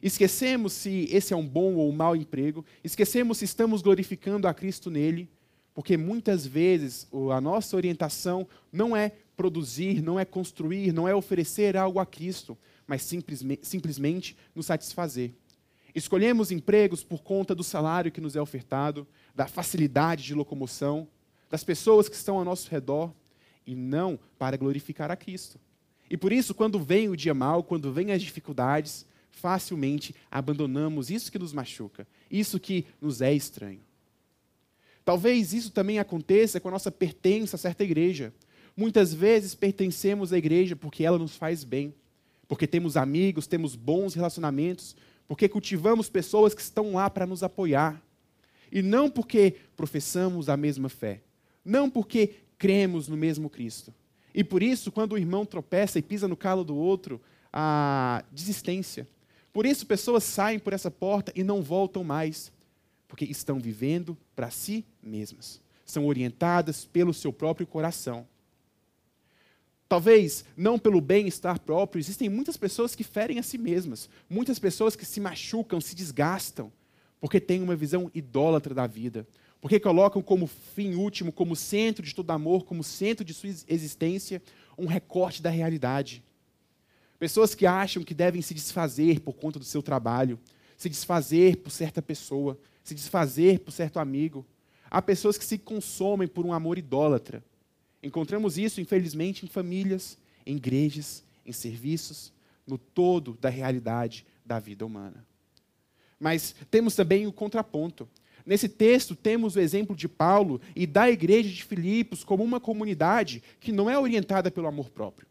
Esquecemos 0.01 0.73
se 0.73 1.07
esse 1.11 1.33
é 1.33 1.35
um 1.35 1.47
bom 1.47 1.75
ou 1.75 1.89
um 1.89 1.95
mau 1.95 2.15
emprego, 2.15 2.65
esquecemos 2.83 3.39
se 3.39 3.45
estamos 3.45 3.81
glorificando 3.81 4.47
a 4.47 4.53
Cristo 4.53 4.89
nele, 4.89 5.29
porque 5.73 5.97
muitas 5.97 6.45
vezes 6.45 7.07
a 7.31 7.41
nossa 7.41 7.75
orientação 7.75 8.47
não 8.71 8.95
é 8.95 9.11
produzir, 9.35 10.01
não 10.01 10.19
é 10.19 10.25
construir, 10.25 10.91
não 10.91 11.07
é 11.07 11.13
oferecer 11.13 11.77
algo 11.77 11.99
a 11.99 12.05
Cristo, 12.05 12.57
mas 12.87 13.03
simplesmente, 13.03 13.67
simplesmente 13.67 14.37
nos 14.55 14.65
satisfazer. 14.65 15.31
Escolhemos 15.97 16.51
empregos 16.51 17.03
por 17.03 17.23
conta 17.23 17.55
do 17.55 17.63
salário 17.63 18.11
que 18.11 18.21
nos 18.21 18.35
é 18.35 18.39
ofertado, 18.39 19.07
da 19.33 19.47
facilidade 19.47 20.23
de 20.23 20.35
locomoção, 20.35 21.07
das 21.49 21.63
pessoas 21.63 22.07
que 22.07 22.15
estão 22.15 22.37
ao 22.37 22.45
nosso 22.45 22.69
redor, 22.69 23.11
e 23.65 23.73
não 23.73 24.19
para 24.37 24.57
glorificar 24.57 25.09
a 25.09 25.15
Cristo. 25.15 25.59
E 26.07 26.15
por 26.15 26.31
isso, 26.31 26.53
quando 26.53 26.79
vem 26.79 27.09
o 27.09 27.17
dia 27.17 27.33
mal, 27.33 27.63
quando 27.63 27.91
vem 27.91 28.11
as 28.11 28.21
dificuldades, 28.21 29.07
facilmente 29.31 30.13
abandonamos 30.29 31.09
isso 31.09 31.31
que 31.31 31.39
nos 31.39 31.51
machuca, 31.51 32.07
isso 32.29 32.59
que 32.59 32.85
nos 33.01 33.19
é 33.19 33.33
estranho. 33.33 33.81
Talvez 35.03 35.51
isso 35.51 35.71
também 35.71 35.97
aconteça 35.97 36.59
com 36.59 36.67
a 36.67 36.71
nossa 36.73 36.91
pertença 36.91 37.55
a 37.55 37.59
certa 37.59 37.83
igreja. 37.83 38.31
Muitas 38.75 39.15
vezes 39.15 39.55
pertencemos 39.55 40.31
à 40.31 40.37
igreja 40.37 40.75
porque 40.75 41.03
ela 41.03 41.17
nos 41.17 41.35
faz 41.35 41.63
bem, 41.63 41.91
porque 42.47 42.67
temos 42.67 42.95
amigos, 42.95 43.47
temos 43.47 43.75
bons 43.75 44.13
relacionamentos, 44.13 44.95
porque 45.27 45.49
cultivamos 45.49 46.09
pessoas 46.09 46.53
que 46.53 46.61
estão 46.61 46.93
lá 46.93 47.09
para 47.09 47.25
nos 47.25 47.43
apoiar. 47.43 48.01
E 48.71 48.81
não 48.81 49.09
porque 49.09 49.55
professamos 49.75 50.49
a 50.49 50.57
mesma 50.57 50.89
fé, 50.89 51.21
não 51.63 51.89
porque 51.89 52.35
cremos 52.57 53.07
no 53.07 53.15
mesmo 53.15 53.49
Cristo. 53.49 53.93
E 54.33 54.43
por 54.43 54.61
isso, 54.61 54.91
quando 54.91 55.13
o 55.13 55.17
irmão 55.17 55.45
tropeça 55.45 55.99
e 55.99 56.01
pisa 56.01 56.27
no 56.27 56.35
calo 56.35 56.63
do 56.63 56.75
outro, 56.75 57.21
a 57.51 58.23
desistência. 58.31 59.07
Por 59.51 59.65
isso, 59.65 59.87
pessoas 59.87 60.23
saem 60.23 60.59
por 60.59 60.73
essa 60.73 60.91
porta 60.91 61.31
e 61.35 61.43
não 61.43 61.61
voltam 61.61 62.03
mais, 62.03 62.51
porque 63.07 63.25
estão 63.25 63.59
vivendo 63.59 64.17
para 64.35 64.51
si 64.51 64.85
mesmas. 65.01 65.61
São 65.85 66.05
orientadas 66.05 66.85
pelo 66.85 67.13
seu 67.13 67.33
próprio 67.33 67.65
coração. 67.65 68.27
Talvez 69.87 70.43
não 70.55 70.77
pelo 70.77 70.99
bem-estar 70.99 71.59
próprio, 71.59 71.99
existem 71.99 72.27
muitas 72.27 72.57
pessoas 72.57 72.93
que 72.93 73.03
ferem 73.03 73.39
a 73.39 73.43
si 73.43 73.57
mesmas, 73.57 74.09
muitas 74.29 74.59
pessoas 74.59 74.95
que 74.95 75.05
se 75.05 75.21
machucam, 75.21 75.79
se 75.79 75.95
desgastam, 75.95 76.71
porque 77.21 77.39
têm 77.39 77.61
uma 77.61 77.75
visão 77.75 78.11
idólatra 78.13 78.75
da 78.75 78.85
vida, 78.85 79.25
porque 79.61 79.79
colocam 79.79 80.21
como 80.21 80.45
fim 80.45 80.95
último, 80.95 81.31
como 81.31 81.55
centro 81.55 82.05
de 82.05 82.13
todo 82.13 82.29
amor, 82.31 82.65
como 82.65 82.83
centro 82.83 83.23
de 83.23 83.33
sua 83.33 83.49
existência, 83.67 84.41
um 84.77 84.85
recorte 84.85 85.41
da 85.41 85.49
realidade. 85.49 86.21
Pessoas 87.17 87.55
que 87.55 87.65
acham 87.65 88.03
que 88.03 88.13
devem 88.13 88.41
se 88.41 88.53
desfazer 88.53 89.21
por 89.21 89.33
conta 89.33 89.57
do 89.57 89.65
seu 89.65 89.81
trabalho, 89.81 90.37
se 90.75 90.89
desfazer 90.89 91.57
por 91.57 91.71
certa 91.71 92.01
pessoa, 92.01 92.59
se 92.83 92.93
desfazer 92.93 93.59
por 93.61 93.71
certo 93.71 93.99
amigo. 93.99 94.45
Há 94.89 95.01
pessoas 95.01 95.37
que 95.37 95.45
se 95.45 95.57
consomem 95.57 96.27
por 96.27 96.45
um 96.45 96.53
amor 96.53 96.77
idólatra. 96.77 97.43
Encontramos 98.01 98.57
isso, 98.57 98.79
infelizmente, 98.79 99.45
em 99.45 99.49
famílias, 99.49 100.17
em 100.45 100.55
igrejas, 100.55 101.23
em 101.45 101.51
serviços, 101.51 102.31
no 102.65 102.77
todo 102.77 103.37
da 103.39 103.49
realidade 103.49 104.25
da 104.45 104.59
vida 104.59 104.85
humana. 104.85 105.25
Mas 106.19 106.55
temos 106.69 106.95
também 106.95 107.27
o 107.27 107.31
contraponto. 107.31 108.07
Nesse 108.45 108.69
texto, 108.69 109.15
temos 109.15 109.55
o 109.55 109.59
exemplo 109.59 109.95
de 109.95 110.07
Paulo 110.07 110.61
e 110.75 110.87
da 110.87 111.09
igreja 111.09 111.49
de 111.49 111.63
Filipos 111.63 112.23
como 112.23 112.43
uma 112.43 112.59
comunidade 112.59 113.43
que 113.59 113.71
não 113.71 113.89
é 113.89 113.99
orientada 113.99 114.49
pelo 114.49 114.67
amor 114.67 114.89
próprio, 114.89 115.27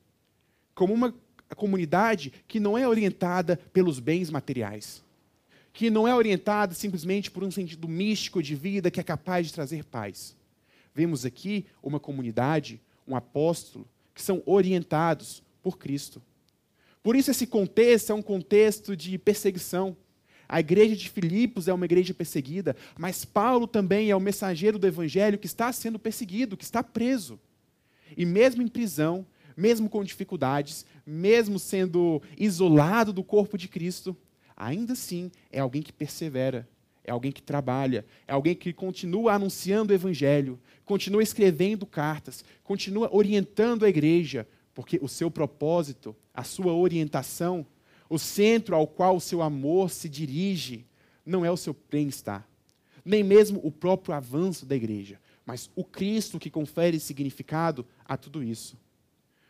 como 0.75 0.93
uma 0.93 1.15
comunidade 1.57 2.33
que 2.47 2.61
não 2.61 2.77
é 2.77 2.87
orientada 2.87 3.57
pelos 3.73 3.99
bens 3.99 4.29
materiais, 4.29 5.03
que 5.73 5.89
não 5.89 6.07
é 6.07 6.15
orientada 6.15 6.75
simplesmente 6.75 7.31
por 7.31 7.43
um 7.43 7.51
sentido 7.51 7.89
místico 7.89 8.43
de 8.43 8.55
vida 8.55 8.91
que 8.91 9.01
é 9.01 9.05
capaz 9.05 9.47
de 9.47 9.53
trazer 9.53 9.85
paz. 9.85 10.37
Vemos 10.97 11.27
aqui 11.27 11.67
uma 11.83 12.01
comunidade, 12.01 12.81
um 13.07 13.15
apóstolo, 13.15 13.87
que 14.15 14.23
são 14.23 14.43
orientados 14.47 15.43
por 15.63 15.77
Cristo. 15.77 16.23
Por 17.03 17.15
isso, 17.15 17.31
esse 17.31 17.47
contexto 17.47 18.13
é 18.13 18.15
um 18.15 18.23
contexto 18.23 18.97
de 18.97 19.19
perseguição. 19.19 19.95
A 20.49 20.59
igreja 20.59 20.97
de 20.97 21.11
Filipos 21.11 21.69
é 21.69 21.75
uma 21.75 21.85
igreja 21.85 22.15
perseguida, 22.15 22.75
mas 22.99 23.27
Paulo 23.27 23.67
também 23.67 24.09
é 24.09 24.17
o 24.17 24.21
mensageiro 24.21 24.79
do 24.79 24.87
evangelho 24.87 25.37
que 25.37 25.45
está 25.45 25.71
sendo 25.71 25.99
perseguido, 25.99 26.57
que 26.57 26.65
está 26.65 26.83
preso. 26.83 27.39
E 28.17 28.25
mesmo 28.25 28.63
em 28.63 28.69
prisão, 28.69 29.27
mesmo 29.55 29.91
com 29.91 30.03
dificuldades, 30.03 30.87
mesmo 31.07 31.59
sendo 31.59 32.23
isolado 32.39 33.13
do 33.13 33.23
corpo 33.23 33.59
de 33.59 33.69
Cristo, 33.69 34.17
ainda 34.57 34.95
assim 34.95 35.31
é 35.53 35.61
alguém 35.61 35.83
que 35.83 35.93
persevera, 35.93 36.67
é 37.07 37.13
alguém 37.13 37.31
que 37.31 37.43
trabalha, 37.43 38.05
é 38.27 38.33
alguém 38.33 38.55
que 38.55 38.73
continua 38.73 39.33
anunciando 39.33 39.93
o 39.93 39.95
evangelho, 39.95 40.59
continua 40.85 41.23
escrevendo 41.23 41.87
cartas, 41.87 42.45
continua 42.65 43.09
orientando 43.15 43.85
a 43.85 43.89
igreja, 43.89 44.47
porque 44.75 44.99
o 45.01 45.09
seu 45.09 45.31
propósito, 45.31 46.15
a 46.35 46.43
sua 46.43 46.75
orientação, 46.75 47.65
o 48.11 48.19
centro 48.19 48.75
ao 48.75 48.87
qual 48.87 49.17
o 49.17 49.21
seu 49.21 49.41
amor 49.41 49.89
se 49.89 50.09
dirige, 50.09 50.85
não 51.25 51.45
é 51.45 51.51
o 51.51 51.57
seu 51.57 51.75
bem-estar, 51.89 52.47
nem 53.05 53.23
mesmo 53.23 53.61
o 53.63 53.71
próprio 53.71 54.15
avanço 54.15 54.67
da 54.67 54.75
igreja, 54.75 55.21
mas 55.45 55.71
o 55.77 55.85
Cristo 55.85 56.41
que 56.41 56.51
confere 56.51 56.99
significado 56.99 57.87
a 58.05 58.17
tudo 58.17 58.43
isso. 58.43 58.77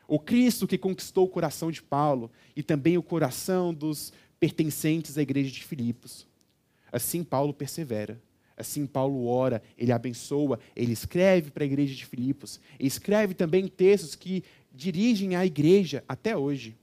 O 0.06 0.18
Cristo 0.18 0.68
que 0.68 0.76
conquistou 0.76 1.24
o 1.24 1.28
coração 1.28 1.70
de 1.70 1.82
Paulo 1.82 2.30
e 2.54 2.62
também 2.62 2.98
o 2.98 3.02
coração 3.02 3.72
dos 3.72 4.12
pertencentes 4.38 5.16
à 5.16 5.22
igreja 5.22 5.50
de 5.50 5.64
Filipos. 5.64 6.26
Assim 6.96 7.22
Paulo 7.22 7.52
persevera. 7.52 8.20
Assim 8.56 8.86
Paulo 8.86 9.26
ora, 9.26 9.62
ele 9.76 9.92
abençoa, 9.92 10.58
ele 10.74 10.92
escreve 10.92 11.50
para 11.50 11.62
a 11.62 11.66
igreja 11.66 11.94
de 11.94 12.06
Filipos, 12.06 12.58
escreve 12.80 13.34
também 13.34 13.68
textos 13.68 14.14
que 14.14 14.42
dirigem 14.72 15.36
à 15.36 15.44
igreja 15.44 16.02
até 16.08 16.34
hoje. 16.34 16.74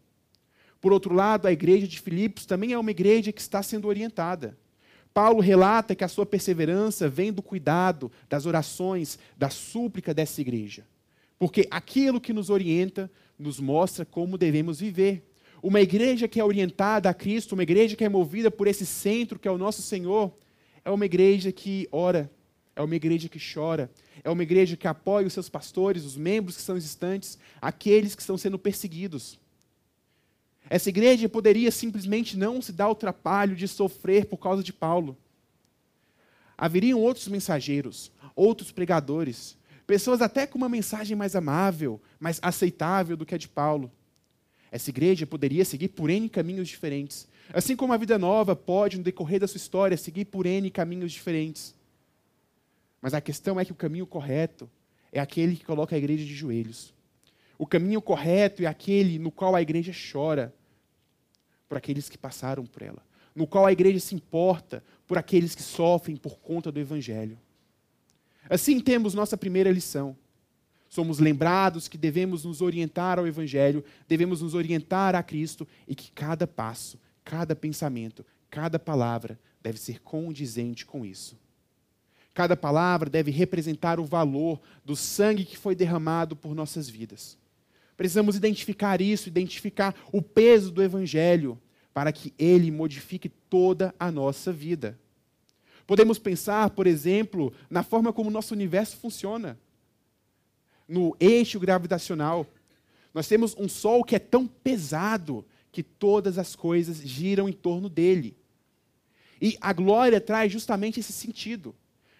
Por 0.79 0.93
outro 0.93 1.15
lado, 1.15 1.48
a 1.48 1.51
igreja 1.51 1.88
de 1.88 2.00
Filipos 2.00 2.46
também 2.46 2.74
é 2.74 2.77
uma 2.77 2.91
igreja 2.91 3.32
que 3.32 3.41
está 3.41 3.63
sendo 3.63 3.88
orientada. 3.88 4.55
Paulo 5.13 5.39
relata 5.39 5.96
que 5.96 6.03
a 6.03 6.08
sua 6.08 6.25
perseverança 6.25 7.10
vem 7.10 7.34
do 7.34 7.41
cuidado, 7.41 8.12
das 8.29 8.46
orações, 8.46 9.17
da 9.36 9.50
súplica 9.50 10.13
dessa 10.13 10.41
igreja. 10.41 10.86
Porque 11.39 11.67
aquilo 11.72 12.22
que 12.22 12.34
nos 12.34 12.50
orienta 12.50 13.10
nos 13.38 13.60
mostra 13.60 14.05
como 14.05 14.38
devemos 14.38 14.79
viver. 14.79 15.24
Uma 15.63 15.79
igreja 15.79 16.27
que 16.27 16.41
é 16.41 16.43
orientada 16.43 17.10
a 17.10 17.13
Cristo, 17.13 17.53
uma 17.53 17.63
igreja 17.63 17.96
que 17.96 18.03
é 18.03 18.10
movida 18.10 18.51
por 18.51 18.67
esse 18.67 18.86
centro 18.86 19.39
que 19.39 19.48
é 19.48 19.51
o 19.51 19.58
nosso 19.58 19.82
Senhor, 19.82 20.29
é 20.84 20.91
uma 20.91 21.05
igreja 21.05 21.53
que 21.53 21.88
ora, 21.89 22.29
é 22.75 22.82
uma 22.82 22.96
igreja 22.98 23.29
que 23.29 23.39
chora, 23.39 23.89
é 24.25 24.29
uma 24.29 24.43
igreja 24.43 24.75
que 24.75 24.89
apoia 24.89 25.25
os 25.25 25.32
seus 25.32 25.48
pastores, 25.48 26.03
os 26.03 26.17
membros 26.17 26.58
que 26.58 26.62
são 26.62 26.77
distantes, 26.77 27.38
aqueles 27.62 28.13
que 28.13 28.22
estão 28.22 28.38
sendo 28.38 28.60
perseguidos. 28.60 29.39
Essa 30.70 30.89
igreja 30.89 31.29
poderia 31.29 31.72
simplesmente 31.72 32.38
não 32.38 32.62
se 32.62 32.74
dar 32.74 32.89
o 32.89 32.96
trabalho 32.96 33.55
de 33.55 33.65
sofrer 33.65 34.25
por 34.25 34.39
causa 34.39 34.62
de 34.62 34.74
Paulo. 34.74 35.17
Haveriam 36.58 37.00
outros 37.00 37.29
mensageiros, 37.29 38.12
outros 38.36 38.70
pregadores, 38.70 39.58
pessoas 39.88 40.22
até 40.22 40.46
com 40.46 40.58
uma 40.58 40.67
mensagem 40.67 41.15
mais 41.15 41.38
amável, 41.38 42.01
mais 42.20 42.38
aceitável 42.41 43.15
do 43.15 43.25
que 43.25 43.34
a 43.34 43.38
de 43.38 43.48
Paulo. 43.48 43.89
Essa 44.74 44.89
igreja 44.89 45.27
poderia 45.27 45.63
seguir 45.63 45.89
por 45.89 46.10
N 46.10 46.27
caminhos 46.27 46.68
diferentes. 46.68 47.27
Assim 47.53 47.75
como 47.75 47.94
a 47.94 47.98
vida 47.98 48.18
nova 48.18 48.56
pode, 48.56 48.98
no 48.98 49.03
decorrer 49.03 49.39
da 49.39 49.48
sua 49.48 49.58
história, 49.58 49.96
seguir 49.96 50.25
por 50.25 50.48
N 50.48 50.68
caminhos 50.72 51.12
diferentes. 51.12 51.75
Mas 53.00 53.13
a 53.13 53.22
questão 53.22 53.60
é 53.60 53.65
que 53.65 53.72
o 53.72 53.75
caminho 53.75 54.08
correto 54.08 54.68
é 55.12 55.20
aquele 55.20 55.56
que 55.56 55.63
coloca 55.63 55.96
a 55.96 56.00
igreja 56.00 56.25
de 56.25 56.34
joelhos. 56.34 56.92
O 57.56 57.68
caminho 57.68 58.01
correto 58.01 58.63
é 58.63 58.65
aquele 58.65 59.20
no 59.20 59.30
qual 59.30 59.56
a 59.56 59.62
igreja 59.62 59.92
chora 60.12 60.51
por 61.70 61.77
aqueles 61.77 62.10
que 62.10 62.18
passaram 62.18 62.65
por 62.65 62.82
ela. 62.82 63.06
No 63.36 63.46
qual 63.46 63.68
a 63.68 63.72
igreja 63.72 64.00
se 64.00 64.15
importa 64.15 64.84
por 65.06 65.20
aqueles 65.20 65.53
que 65.53 65.62
sofrem 65.62 66.18
por 66.18 66.39
conta 66.39 66.72
do 66.72 66.80
evangelho. 66.80 67.38
Assim 68.50 68.80
temos 68.80 69.13
nossa 69.13 69.38
primeira 69.38 69.70
lição. 69.70 70.18
Somos 70.94 71.18
lembrados 71.18 71.88
que 71.88 71.98
devemos 71.98 72.46
nos 72.46 72.62
orientar 72.62 73.18
ao 73.18 73.26
Evangelho, 73.26 73.84
devemos 74.08 74.44
nos 74.44 74.54
orientar 74.54 75.16
a 75.16 75.24
Cristo 75.24 75.68
e 75.88 75.96
que 75.96 76.12
cada 76.12 76.46
passo, 76.46 77.00
cada 77.26 77.56
pensamento, 77.56 78.24
cada 78.48 78.78
palavra 78.78 79.40
deve 79.60 79.80
ser 79.80 80.00
condizente 80.02 80.86
com 80.86 81.04
isso. 81.04 81.36
Cada 82.32 82.56
palavra 82.56 83.10
deve 83.10 83.32
representar 83.32 84.00
o 84.00 84.06
valor 84.06 84.62
do 84.86 84.96
sangue 84.96 85.46
que 85.46 85.58
foi 85.58 85.74
derramado 85.74 86.36
por 86.36 86.54
nossas 86.54 86.88
vidas. 86.88 87.40
Precisamos 87.98 88.36
identificar 88.36 89.02
isso, 89.02 89.28
identificar 89.28 89.96
o 90.12 90.22
peso 90.22 90.70
do 90.70 90.84
Evangelho, 90.84 91.60
para 91.92 92.12
que 92.12 92.32
ele 92.38 92.70
modifique 92.70 93.30
toda 93.30 93.96
a 94.00 94.12
nossa 94.12 94.54
vida. 94.54 95.00
Podemos 95.88 96.20
pensar, 96.20 96.70
por 96.70 96.86
exemplo, 96.86 97.52
na 97.68 97.82
forma 97.82 98.14
como 98.14 98.30
o 98.30 98.34
nosso 98.34 98.54
universo 98.54 98.96
funciona. 98.98 99.58
No 100.88 101.16
eixo 101.20 101.60
gravitacional. 101.60 102.46
Nós 103.13 103.28
temos 103.28 103.56
um 103.58 103.70
Sol 103.70 104.04
que 104.04 104.16
é 104.16 104.20
tão 104.20 104.48
pesado 104.48 105.46
que 105.72 105.84
todas 105.84 106.38
as 106.38 106.56
coisas 106.56 106.98
giram 106.98 107.50
em 107.50 107.54
torno 107.54 107.90
dele. 107.90 108.36
E 109.42 109.58
a 109.60 109.74
glória 109.74 110.22
traz 110.22 110.52
justamente 110.52 111.00
esse 111.00 111.12
sentido. 111.12 111.75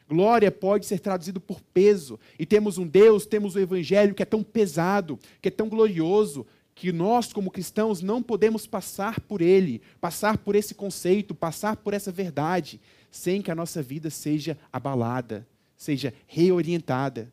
Glória 0.08 0.52
pode 0.52 0.86
ser 0.86 1.00
traduzido 1.00 1.40
por 1.40 1.62
peso. 1.62 2.20
E 2.38 2.46
temos 2.46 2.78
um 2.78 2.86
Deus, 2.86 3.26
temos 3.26 3.56
o 3.56 3.60
um 3.60 3.62
Evangelho 3.62 4.14
que 4.14 4.24
é 4.24 4.26
tão 4.26 4.44
pesado, 4.44 5.20
que 5.42 5.48
é 5.48 5.52
tão 5.52 5.70
glorioso, 5.70 6.46
que 6.76 6.92
nós, 6.92 7.32
como 7.32 7.52
cristãos, 7.52 8.02
não 8.02 8.22
podemos 8.22 8.68
passar 8.68 9.20
por 9.22 9.42
ele, 9.42 9.82
passar 10.02 10.38
por 10.38 10.56
esse 10.56 10.74
conceito, 10.74 11.36
passar 11.36 11.78
por 11.78 11.94
essa 11.94 12.12
verdade, 12.12 12.82
sem 13.12 13.42
que 13.42 13.52
a 13.52 13.56
nossa 13.56 13.82
vida 13.82 14.10
seja 14.10 14.58
abalada, 14.72 15.48
seja 15.78 16.14
reorientada, 16.26 17.32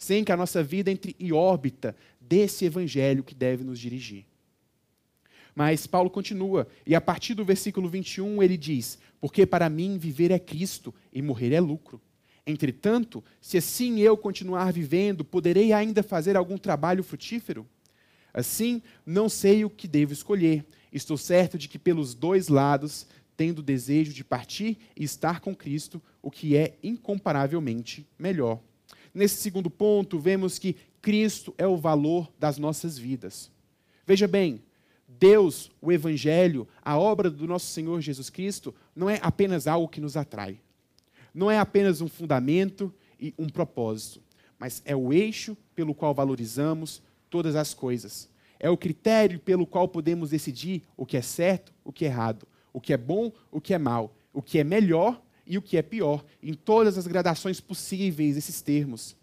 sem 0.00 0.24
que 0.24 0.32
a 0.32 0.36
nossa 0.36 0.64
vida 0.64 0.90
entre 0.90 1.14
em 1.20 1.30
órbita 1.30 1.94
desse 2.18 2.64
Evangelho 2.64 3.22
que 3.22 3.34
deve 3.34 3.62
nos 3.62 3.78
dirigir. 3.78 4.24
Mas 5.54 5.86
Paulo 5.86 6.08
continua, 6.08 6.66
e 6.86 6.94
a 6.94 7.00
partir 7.02 7.34
do 7.34 7.44
versículo 7.44 7.86
21 7.86 8.42
ele 8.42 8.56
diz: 8.56 8.98
Porque 9.20 9.44
para 9.44 9.68
mim 9.68 9.98
viver 9.98 10.30
é 10.30 10.38
Cristo 10.38 10.94
e 11.12 11.20
morrer 11.20 11.52
é 11.52 11.60
lucro. 11.60 12.00
Entretanto, 12.46 13.22
se 13.42 13.58
assim 13.58 14.00
eu 14.00 14.16
continuar 14.16 14.72
vivendo, 14.72 15.22
poderei 15.22 15.70
ainda 15.70 16.02
fazer 16.02 16.34
algum 16.34 16.56
trabalho 16.56 17.04
frutífero? 17.04 17.68
Assim, 18.32 18.80
não 19.04 19.28
sei 19.28 19.66
o 19.66 19.70
que 19.70 19.86
devo 19.86 20.14
escolher. 20.14 20.64
Estou 20.90 21.18
certo 21.18 21.58
de 21.58 21.68
que 21.68 21.78
pelos 21.78 22.14
dois 22.14 22.48
lados, 22.48 23.06
tendo 23.36 23.62
desejo 23.62 24.14
de 24.14 24.24
partir 24.24 24.78
e 24.96 25.04
estar 25.04 25.40
com 25.40 25.54
Cristo, 25.54 26.00
o 26.22 26.30
que 26.30 26.56
é 26.56 26.78
incomparavelmente 26.82 28.06
melhor. 28.18 28.60
Nesse 29.12 29.36
segundo 29.36 29.68
ponto, 29.68 30.18
vemos 30.18 30.58
que 30.58 30.76
Cristo 31.02 31.54
é 31.58 31.66
o 31.66 31.76
valor 31.76 32.30
das 32.38 32.58
nossas 32.58 32.98
vidas. 32.98 33.50
Veja 34.06 34.28
bem, 34.28 34.62
Deus, 35.08 35.70
o 35.80 35.90
Evangelho, 35.90 36.68
a 36.82 36.98
obra 36.98 37.30
do 37.30 37.46
nosso 37.46 37.66
Senhor 37.66 38.00
Jesus 38.00 38.30
Cristo, 38.30 38.74
não 38.94 39.10
é 39.10 39.18
apenas 39.22 39.66
algo 39.66 39.88
que 39.88 40.00
nos 40.00 40.16
atrai. 40.16 40.60
Não 41.34 41.50
é 41.50 41.58
apenas 41.58 42.00
um 42.00 42.08
fundamento 42.08 42.92
e 43.18 43.34
um 43.38 43.48
propósito, 43.48 44.22
mas 44.58 44.82
é 44.84 44.94
o 44.94 45.12
eixo 45.12 45.56
pelo 45.74 45.94
qual 45.94 46.14
valorizamos 46.14 47.02
todas 47.28 47.54
as 47.54 47.74
coisas. 47.74 48.28
É 48.58 48.68
o 48.68 48.76
critério 48.76 49.38
pelo 49.38 49.66
qual 49.66 49.88
podemos 49.88 50.30
decidir 50.30 50.82
o 50.96 51.06
que 51.06 51.16
é 51.16 51.22
certo, 51.22 51.72
o 51.84 51.92
que 51.92 52.04
é 52.04 52.08
errado, 52.08 52.46
o 52.72 52.80
que 52.80 52.92
é 52.92 52.96
bom, 52.96 53.32
o 53.50 53.60
que 53.60 53.74
é 53.74 53.78
mal, 53.78 54.14
o 54.32 54.42
que 54.42 54.58
é 54.58 54.64
melhor 54.64 55.20
e 55.50 55.58
o 55.58 55.62
que 55.62 55.76
é 55.76 55.82
pior, 55.82 56.24
em 56.40 56.54
todas 56.54 56.96
as 56.96 57.08
gradações 57.08 57.60
possíveis, 57.60 58.36
esses 58.36 58.62
termos. 58.62 59.16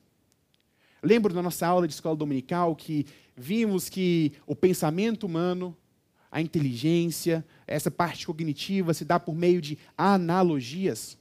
Lembro 1.02 1.34
da 1.34 1.42
nossa 1.42 1.66
aula 1.66 1.88
de 1.88 1.94
escola 1.94 2.18
dominical 2.18 2.76
que 2.76 3.06
vimos 3.34 3.88
que 3.88 4.34
o 4.46 4.54
pensamento 4.54 5.26
humano, 5.26 5.74
a 6.30 6.42
inteligência, 6.42 7.46
essa 7.66 7.90
parte 7.90 8.28
cognitiva 8.28 8.94
se 8.94 9.06
dá 9.06 9.18
por 9.18 9.34
meio 9.34 9.62
de 9.62 9.78
analogias. 9.98 11.18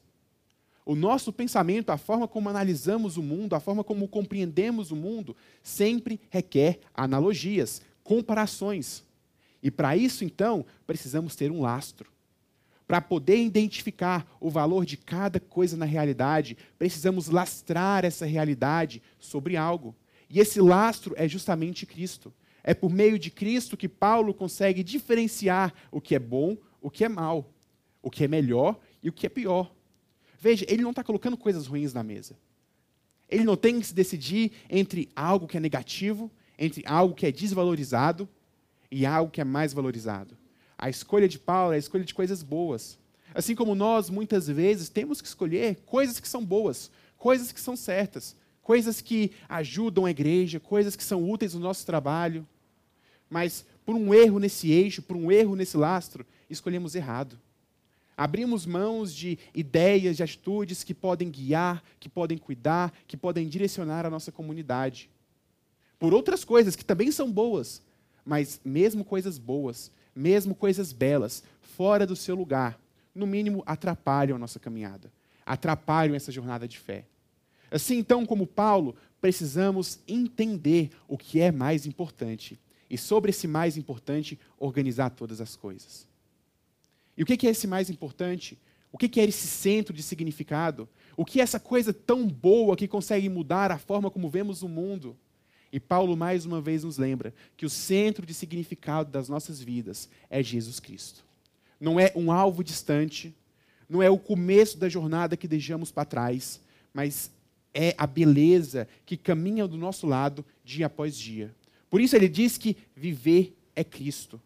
O 0.84 0.96
nosso 0.96 1.32
pensamento, 1.32 1.90
a 1.90 1.96
forma 1.96 2.26
como 2.26 2.48
analisamos 2.48 3.16
o 3.16 3.22
mundo, 3.22 3.54
a 3.54 3.60
forma 3.60 3.84
como 3.84 4.08
compreendemos 4.08 4.90
o 4.90 4.96
mundo, 4.96 5.36
sempre 5.62 6.20
requer 6.30 6.80
analogias, 6.92 7.80
comparações. 8.02 9.04
E 9.62 9.70
para 9.70 9.96
isso, 9.96 10.24
então, 10.24 10.66
precisamos 10.84 11.36
ter 11.36 11.52
um 11.52 11.60
lastro. 11.60 12.15
Para 12.86 13.00
poder 13.00 13.38
identificar 13.38 14.26
o 14.40 14.48
valor 14.48 14.86
de 14.86 14.96
cada 14.96 15.40
coisa 15.40 15.76
na 15.76 15.84
realidade, 15.84 16.56
precisamos 16.78 17.28
lastrar 17.28 18.04
essa 18.04 18.24
realidade 18.24 19.02
sobre 19.18 19.56
algo. 19.56 19.94
E 20.30 20.38
esse 20.38 20.60
lastro 20.60 21.14
é 21.16 21.26
justamente 21.26 21.84
Cristo. 21.84 22.32
É 22.62 22.74
por 22.74 22.90
meio 22.90 23.18
de 23.18 23.30
Cristo 23.30 23.76
que 23.76 23.88
Paulo 23.88 24.32
consegue 24.32 24.82
diferenciar 24.82 25.74
o 25.90 26.00
que 26.00 26.14
é 26.14 26.18
bom, 26.18 26.56
o 26.80 26.90
que 26.90 27.04
é 27.04 27.08
mal, 27.08 27.52
o 28.02 28.10
que 28.10 28.24
é 28.24 28.28
melhor 28.28 28.78
e 29.02 29.08
o 29.08 29.12
que 29.12 29.26
é 29.26 29.28
pior. 29.28 29.72
Veja, 30.38 30.64
ele 30.68 30.82
não 30.82 30.90
está 30.90 31.02
colocando 31.02 31.36
coisas 31.36 31.66
ruins 31.66 31.92
na 31.92 32.02
mesa. 32.02 32.36
Ele 33.28 33.42
não 33.42 33.56
tem 33.56 33.80
que 33.80 33.86
se 33.86 33.94
decidir 33.94 34.52
entre 34.70 35.08
algo 35.16 35.48
que 35.48 35.56
é 35.56 35.60
negativo, 35.60 36.30
entre 36.56 36.84
algo 36.86 37.14
que 37.14 37.26
é 37.26 37.32
desvalorizado 37.32 38.28
e 38.90 39.04
algo 39.04 39.30
que 39.30 39.40
é 39.40 39.44
mais 39.44 39.72
valorizado. 39.72 40.36
A 40.78 40.90
escolha 40.90 41.28
de 41.28 41.38
Paulo 41.38 41.72
é 41.72 41.76
a 41.76 41.78
escolha 41.78 42.04
de 42.04 42.14
coisas 42.14 42.42
boas. 42.42 42.98
Assim 43.34 43.54
como 43.54 43.74
nós, 43.74 44.10
muitas 44.10 44.46
vezes, 44.46 44.88
temos 44.88 45.20
que 45.20 45.28
escolher 45.28 45.76
coisas 45.86 46.20
que 46.20 46.28
são 46.28 46.44
boas, 46.44 46.90
coisas 47.16 47.52
que 47.52 47.60
são 47.60 47.76
certas, 47.76 48.36
coisas 48.62 49.00
que 49.00 49.32
ajudam 49.48 50.06
a 50.06 50.10
igreja, 50.10 50.60
coisas 50.60 50.96
que 50.96 51.04
são 51.04 51.28
úteis 51.28 51.54
no 51.54 51.60
nosso 51.60 51.84
trabalho. 51.84 52.46
Mas, 53.28 53.64
por 53.84 53.94
um 53.94 54.12
erro 54.14 54.38
nesse 54.38 54.70
eixo, 54.70 55.02
por 55.02 55.16
um 55.16 55.30
erro 55.30 55.56
nesse 55.56 55.76
lastro, 55.76 56.26
escolhemos 56.48 56.94
errado. 56.94 57.38
Abrimos 58.16 58.64
mãos 58.64 59.14
de 59.14 59.38
ideias, 59.54 60.16
de 60.16 60.22
atitudes 60.22 60.82
que 60.82 60.94
podem 60.94 61.30
guiar, 61.30 61.84
que 62.00 62.08
podem 62.08 62.38
cuidar, 62.38 62.92
que 63.06 63.16
podem 63.16 63.46
direcionar 63.46 64.06
a 64.06 64.10
nossa 64.10 64.32
comunidade. 64.32 65.10
Por 65.98 66.14
outras 66.14 66.42
coisas 66.42 66.74
que 66.74 66.84
também 66.84 67.10
são 67.10 67.30
boas, 67.30 67.82
mas 68.24 68.58
mesmo 68.64 69.04
coisas 69.04 69.38
boas, 69.38 69.90
mesmo 70.16 70.54
coisas 70.54 70.94
belas, 70.94 71.44
fora 71.60 72.06
do 72.06 72.16
seu 72.16 72.34
lugar, 72.34 72.80
no 73.14 73.26
mínimo 73.26 73.62
atrapalham 73.66 74.36
a 74.36 74.38
nossa 74.38 74.58
caminhada, 74.58 75.12
atrapalham 75.44 76.14
essa 76.14 76.32
jornada 76.32 76.66
de 76.66 76.78
fé. 76.78 77.04
Assim, 77.70 77.98
então, 77.98 78.24
como 78.24 78.46
Paulo, 78.46 78.96
precisamos 79.20 79.98
entender 80.08 80.90
o 81.06 81.18
que 81.18 81.40
é 81.40 81.52
mais 81.52 81.84
importante 81.84 82.58
e, 82.88 82.96
sobre 82.96 83.30
esse 83.30 83.46
mais 83.46 83.76
importante, 83.76 84.38
organizar 84.58 85.10
todas 85.10 85.40
as 85.40 85.54
coisas. 85.54 86.06
E 87.16 87.22
o 87.22 87.26
que 87.26 87.46
é 87.46 87.50
esse 87.50 87.66
mais 87.66 87.90
importante? 87.90 88.58
O 88.92 88.98
que 88.98 89.20
é 89.20 89.24
esse 89.24 89.46
centro 89.46 89.92
de 89.92 90.02
significado? 90.02 90.88
O 91.16 91.24
que 91.24 91.40
é 91.40 91.42
essa 91.42 91.60
coisa 91.60 91.92
tão 91.92 92.26
boa 92.26 92.76
que 92.76 92.88
consegue 92.88 93.28
mudar 93.28 93.70
a 93.70 93.78
forma 93.78 94.10
como 94.10 94.30
vemos 94.30 94.62
o 94.62 94.68
mundo? 94.68 95.16
E 95.76 95.80
Paulo 95.80 96.16
mais 96.16 96.46
uma 96.46 96.58
vez 96.58 96.84
nos 96.84 96.96
lembra 96.96 97.34
que 97.54 97.66
o 97.66 97.68
centro 97.68 98.24
de 98.24 98.32
significado 98.32 99.10
das 99.10 99.28
nossas 99.28 99.60
vidas 99.60 100.08
é 100.30 100.42
Jesus 100.42 100.80
Cristo. 100.80 101.22
Não 101.78 102.00
é 102.00 102.10
um 102.16 102.32
alvo 102.32 102.64
distante, 102.64 103.34
não 103.86 104.02
é 104.02 104.08
o 104.08 104.16
começo 104.16 104.78
da 104.78 104.88
jornada 104.88 105.36
que 105.36 105.46
deixamos 105.46 105.92
para 105.92 106.06
trás, 106.06 106.62
mas 106.94 107.30
é 107.74 107.94
a 107.98 108.06
beleza 108.06 108.88
que 109.04 109.18
caminha 109.18 109.68
do 109.68 109.76
nosso 109.76 110.06
lado 110.06 110.42
dia 110.64 110.86
após 110.86 111.14
dia. 111.14 111.54
Por 111.90 112.00
isso 112.00 112.16
ele 112.16 112.30
diz 112.30 112.56
que 112.56 112.74
viver 112.96 113.54
é 113.74 113.84
Cristo. 113.84 114.40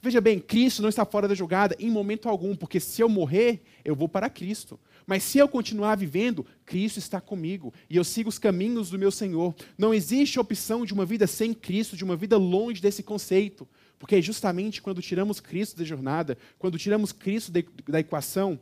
Veja 0.00 0.20
bem, 0.20 0.38
Cristo 0.38 0.82
não 0.82 0.88
está 0.88 1.04
fora 1.04 1.26
da 1.26 1.34
jogada 1.34 1.74
em 1.80 1.90
momento 1.90 2.28
algum, 2.28 2.54
porque 2.54 2.78
se 2.78 3.02
eu 3.02 3.08
morrer, 3.08 3.60
eu 3.84 3.96
vou 3.96 4.08
para 4.08 4.30
Cristo. 4.30 4.78
Mas 5.06 5.22
se 5.22 5.38
eu 5.38 5.48
continuar 5.48 5.96
vivendo, 5.96 6.44
Cristo 6.64 6.98
está 6.98 7.20
comigo 7.20 7.72
e 7.88 7.96
eu 7.96 8.02
sigo 8.02 8.28
os 8.28 8.38
caminhos 8.38 8.90
do 8.90 8.98
meu 8.98 9.10
Senhor. 9.10 9.54
Não 9.78 9.94
existe 9.94 10.40
opção 10.40 10.84
de 10.84 10.92
uma 10.92 11.06
vida 11.06 11.26
sem 11.26 11.54
Cristo, 11.54 11.96
de 11.96 12.02
uma 12.02 12.16
vida 12.16 12.36
longe 12.36 12.82
desse 12.82 13.02
conceito, 13.02 13.68
porque 13.98 14.16
é 14.16 14.22
justamente 14.22 14.82
quando 14.82 15.00
tiramos 15.00 15.38
Cristo 15.40 15.76
da 15.76 15.84
jornada, 15.84 16.36
quando 16.58 16.78
tiramos 16.78 17.12
Cristo 17.12 17.52
da 17.86 18.00
equação, 18.00 18.58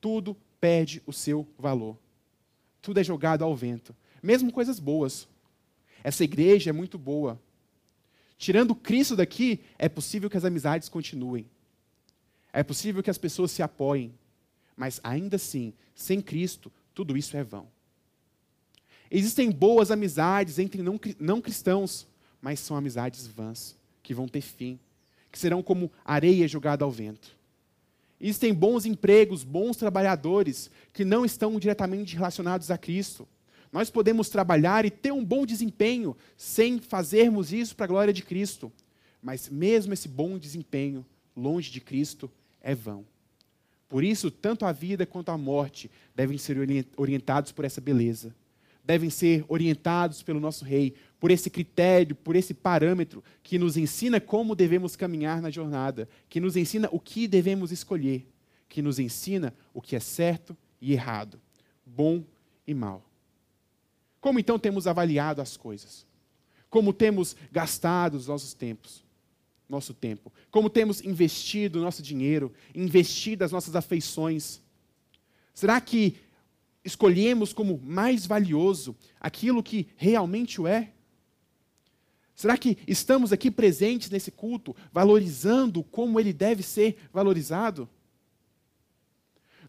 tudo 0.00 0.36
perde 0.60 1.00
o 1.06 1.12
seu 1.12 1.46
valor. 1.58 1.96
Tudo 2.82 2.98
é 2.98 3.04
jogado 3.04 3.44
ao 3.44 3.54
vento, 3.54 3.94
mesmo 4.22 4.52
coisas 4.52 4.80
boas. 4.80 5.28
Essa 6.02 6.24
igreja 6.24 6.70
é 6.70 6.72
muito 6.72 6.98
boa, 6.98 7.40
Tirando 8.36 8.74
Cristo 8.74 9.16
daqui, 9.16 9.60
é 9.78 9.88
possível 9.88 10.28
que 10.28 10.36
as 10.36 10.44
amizades 10.44 10.88
continuem. 10.88 11.46
É 12.52 12.62
possível 12.62 13.02
que 13.02 13.10
as 13.10 13.18
pessoas 13.18 13.50
se 13.50 13.62
apoiem. 13.62 14.12
Mas 14.76 15.00
ainda 15.02 15.36
assim, 15.36 15.72
sem 15.94 16.20
Cristo, 16.20 16.70
tudo 16.94 17.16
isso 17.16 17.36
é 17.36 17.44
vão. 17.44 17.68
Existem 19.10 19.50
boas 19.50 19.90
amizades 19.90 20.58
entre 20.58 20.82
não, 20.82 20.98
não 21.18 21.40
cristãos, 21.40 22.06
mas 22.40 22.60
são 22.60 22.76
amizades 22.76 23.26
vãs, 23.26 23.76
que 24.02 24.12
vão 24.14 24.26
ter 24.26 24.40
fim, 24.40 24.78
que 25.30 25.38
serão 25.38 25.62
como 25.62 25.90
areia 26.04 26.48
jogada 26.48 26.84
ao 26.84 26.90
vento. 26.90 27.36
Existem 28.20 28.54
bons 28.54 28.86
empregos, 28.86 29.44
bons 29.44 29.76
trabalhadores, 29.76 30.70
que 30.92 31.04
não 31.04 31.24
estão 31.24 31.58
diretamente 31.58 32.14
relacionados 32.14 32.70
a 32.70 32.78
Cristo. 32.78 33.28
Nós 33.70 33.90
podemos 33.90 34.28
trabalhar 34.28 34.84
e 34.84 34.90
ter 34.90 35.12
um 35.12 35.24
bom 35.24 35.44
desempenho 35.44 36.16
sem 36.36 36.80
fazermos 36.80 37.52
isso 37.52 37.74
para 37.74 37.84
a 37.84 37.88
glória 37.88 38.12
de 38.12 38.22
Cristo. 38.22 38.72
Mas 39.22 39.48
mesmo 39.48 39.92
esse 39.92 40.08
bom 40.08 40.38
desempenho, 40.38 41.04
longe 41.36 41.70
de 41.70 41.80
Cristo, 41.80 42.30
é 42.60 42.74
vão. 42.74 43.04
Por 43.88 44.02
isso, 44.02 44.30
tanto 44.30 44.64
a 44.64 44.72
vida 44.72 45.06
quanto 45.06 45.30
a 45.30 45.38
morte 45.38 45.90
devem 46.14 46.38
ser 46.38 46.56
orientados 46.96 47.52
por 47.52 47.64
essa 47.64 47.80
beleza. 47.80 48.34
Devem 48.82 49.08
ser 49.08 49.44
orientados 49.48 50.22
pelo 50.22 50.40
nosso 50.40 50.64
Rei, 50.64 50.94
por 51.18 51.30
esse 51.30 51.48
critério, 51.48 52.14
por 52.14 52.36
esse 52.36 52.52
parâmetro 52.52 53.24
que 53.42 53.58
nos 53.58 53.76
ensina 53.76 54.20
como 54.20 54.54
devemos 54.54 54.94
caminhar 54.94 55.40
na 55.40 55.50
jornada, 55.50 56.08
que 56.28 56.38
nos 56.40 56.56
ensina 56.56 56.88
o 56.92 57.00
que 57.00 57.26
devemos 57.26 57.72
escolher, 57.72 58.26
que 58.68 58.82
nos 58.82 58.98
ensina 58.98 59.54
o 59.72 59.80
que 59.80 59.96
é 59.96 60.00
certo 60.00 60.56
e 60.80 60.92
errado, 60.92 61.40
bom 61.86 62.22
e 62.66 62.74
mal. 62.74 63.02
Como 64.20 64.38
então 64.38 64.58
temos 64.58 64.86
avaliado 64.86 65.40
as 65.40 65.56
coisas? 65.56 66.06
Como 66.68 66.92
temos 66.92 67.36
gastado 67.52 68.16
os 68.16 68.26
nossos 68.26 68.52
tempos? 68.52 69.04
Nosso 69.68 69.94
tempo, 69.94 70.32
como 70.50 70.68
temos 70.68 71.02
investido 71.02 71.80
nosso 71.80 72.02
dinheiro, 72.02 72.52
investido 72.74 73.44
as 73.44 73.52
nossas 73.52 73.74
afeições. 73.74 74.60
Será 75.54 75.80
que 75.80 76.16
escolhemos 76.84 77.52
como 77.52 77.80
mais 77.82 78.26
valioso 78.26 78.94
aquilo 79.18 79.62
que 79.62 79.88
realmente 79.96 80.60
o 80.60 80.66
é? 80.66 80.90
Será 82.34 82.58
que 82.58 82.76
estamos 82.86 83.32
aqui 83.32 83.50
presentes 83.50 84.10
nesse 84.10 84.30
culto, 84.30 84.74
valorizando 84.92 85.82
como 85.82 86.18
ele 86.18 86.32
deve 86.32 86.62
ser 86.62 86.98
valorizado? 87.12 87.88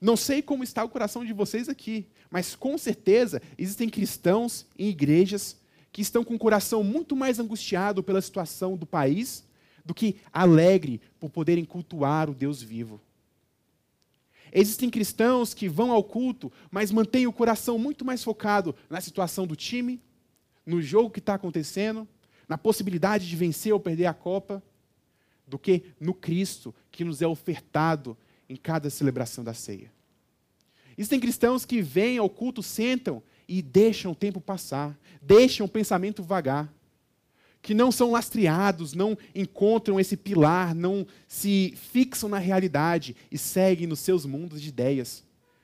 Não 0.01 0.17
sei 0.17 0.41
como 0.41 0.63
está 0.63 0.83
o 0.83 0.89
coração 0.89 1.23
de 1.23 1.31
vocês 1.31 1.69
aqui, 1.69 2.07
mas 2.29 2.55
com 2.55 2.77
certeza 2.77 3.41
existem 3.57 3.87
cristãos 3.87 4.65
em 4.77 4.89
igrejas 4.89 5.57
que 5.91 6.01
estão 6.01 6.23
com 6.23 6.35
o 6.35 6.39
coração 6.39 6.83
muito 6.83 7.15
mais 7.15 7.39
angustiado 7.39 8.03
pela 8.03 8.21
situação 8.21 8.75
do 8.75 8.85
país 8.85 9.44
do 9.85 9.93
que 9.93 10.17
alegre 10.33 10.99
por 11.19 11.29
poderem 11.29 11.63
cultuar 11.63 12.29
o 12.29 12.33
Deus 12.33 12.61
vivo. 12.61 12.99
Existem 14.51 14.89
cristãos 14.89 15.53
que 15.53 15.69
vão 15.69 15.91
ao 15.91 16.03
culto, 16.03 16.51
mas 16.71 16.91
mantêm 16.91 17.27
o 17.27 17.33
coração 17.33 17.77
muito 17.77 18.03
mais 18.03 18.23
focado 18.23 18.75
na 18.89 18.99
situação 18.99 19.45
do 19.45 19.55
time, 19.55 20.01
no 20.65 20.81
jogo 20.81 21.11
que 21.11 21.19
está 21.19 21.35
acontecendo, 21.35 22.07
na 22.47 22.57
possibilidade 22.57 23.27
de 23.27 23.35
vencer 23.35 23.73
ou 23.73 23.79
perder 23.79 24.05
a 24.05 24.13
Copa, 24.13 24.63
do 25.47 25.59
que 25.59 25.83
no 25.99 26.13
Cristo 26.13 26.73
que 26.91 27.03
nos 27.03 27.21
é 27.21 27.27
ofertado 27.27 28.17
em 28.49 28.55
cada 28.55 28.89
celebração 28.89 29.43
da 29.43 29.53
ceia. 29.53 29.91
Existem 30.97 31.19
cristãos 31.19 31.65
que 31.65 31.81
vêm 31.81 32.17
ao 32.17 32.29
culto, 32.29 32.63
sentam 32.63 33.21
e 33.47 33.61
deixam 33.61 34.13
o 34.13 34.15
tempo 34.15 34.39
passar, 34.39 34.97
deixam 35.21 35.65
o 35.65 35.69
pensamento 35.69 36.23
vagar 36.23 36.73
que 37.65 37.73
não 37.73 37.91
são 37.91 38.11
lastreados, 38.11 38.93
não 38.93 39.17
encontram 39.33 39.99
esse 39.99 40.15
pilar, 40.15 40.75
não 40.75 41.03
se 41.27 41.73
fixam 41.75 42.29
na 42.29 42.37
realidade 42.37 43.15
e 43.31 43.39
seguem 43.39 43.87
nos 43.87 44.01
seus 44.01 44.23
mundos 44.23 44.61
de 44.61 44.69
ideias, 44.69 45.23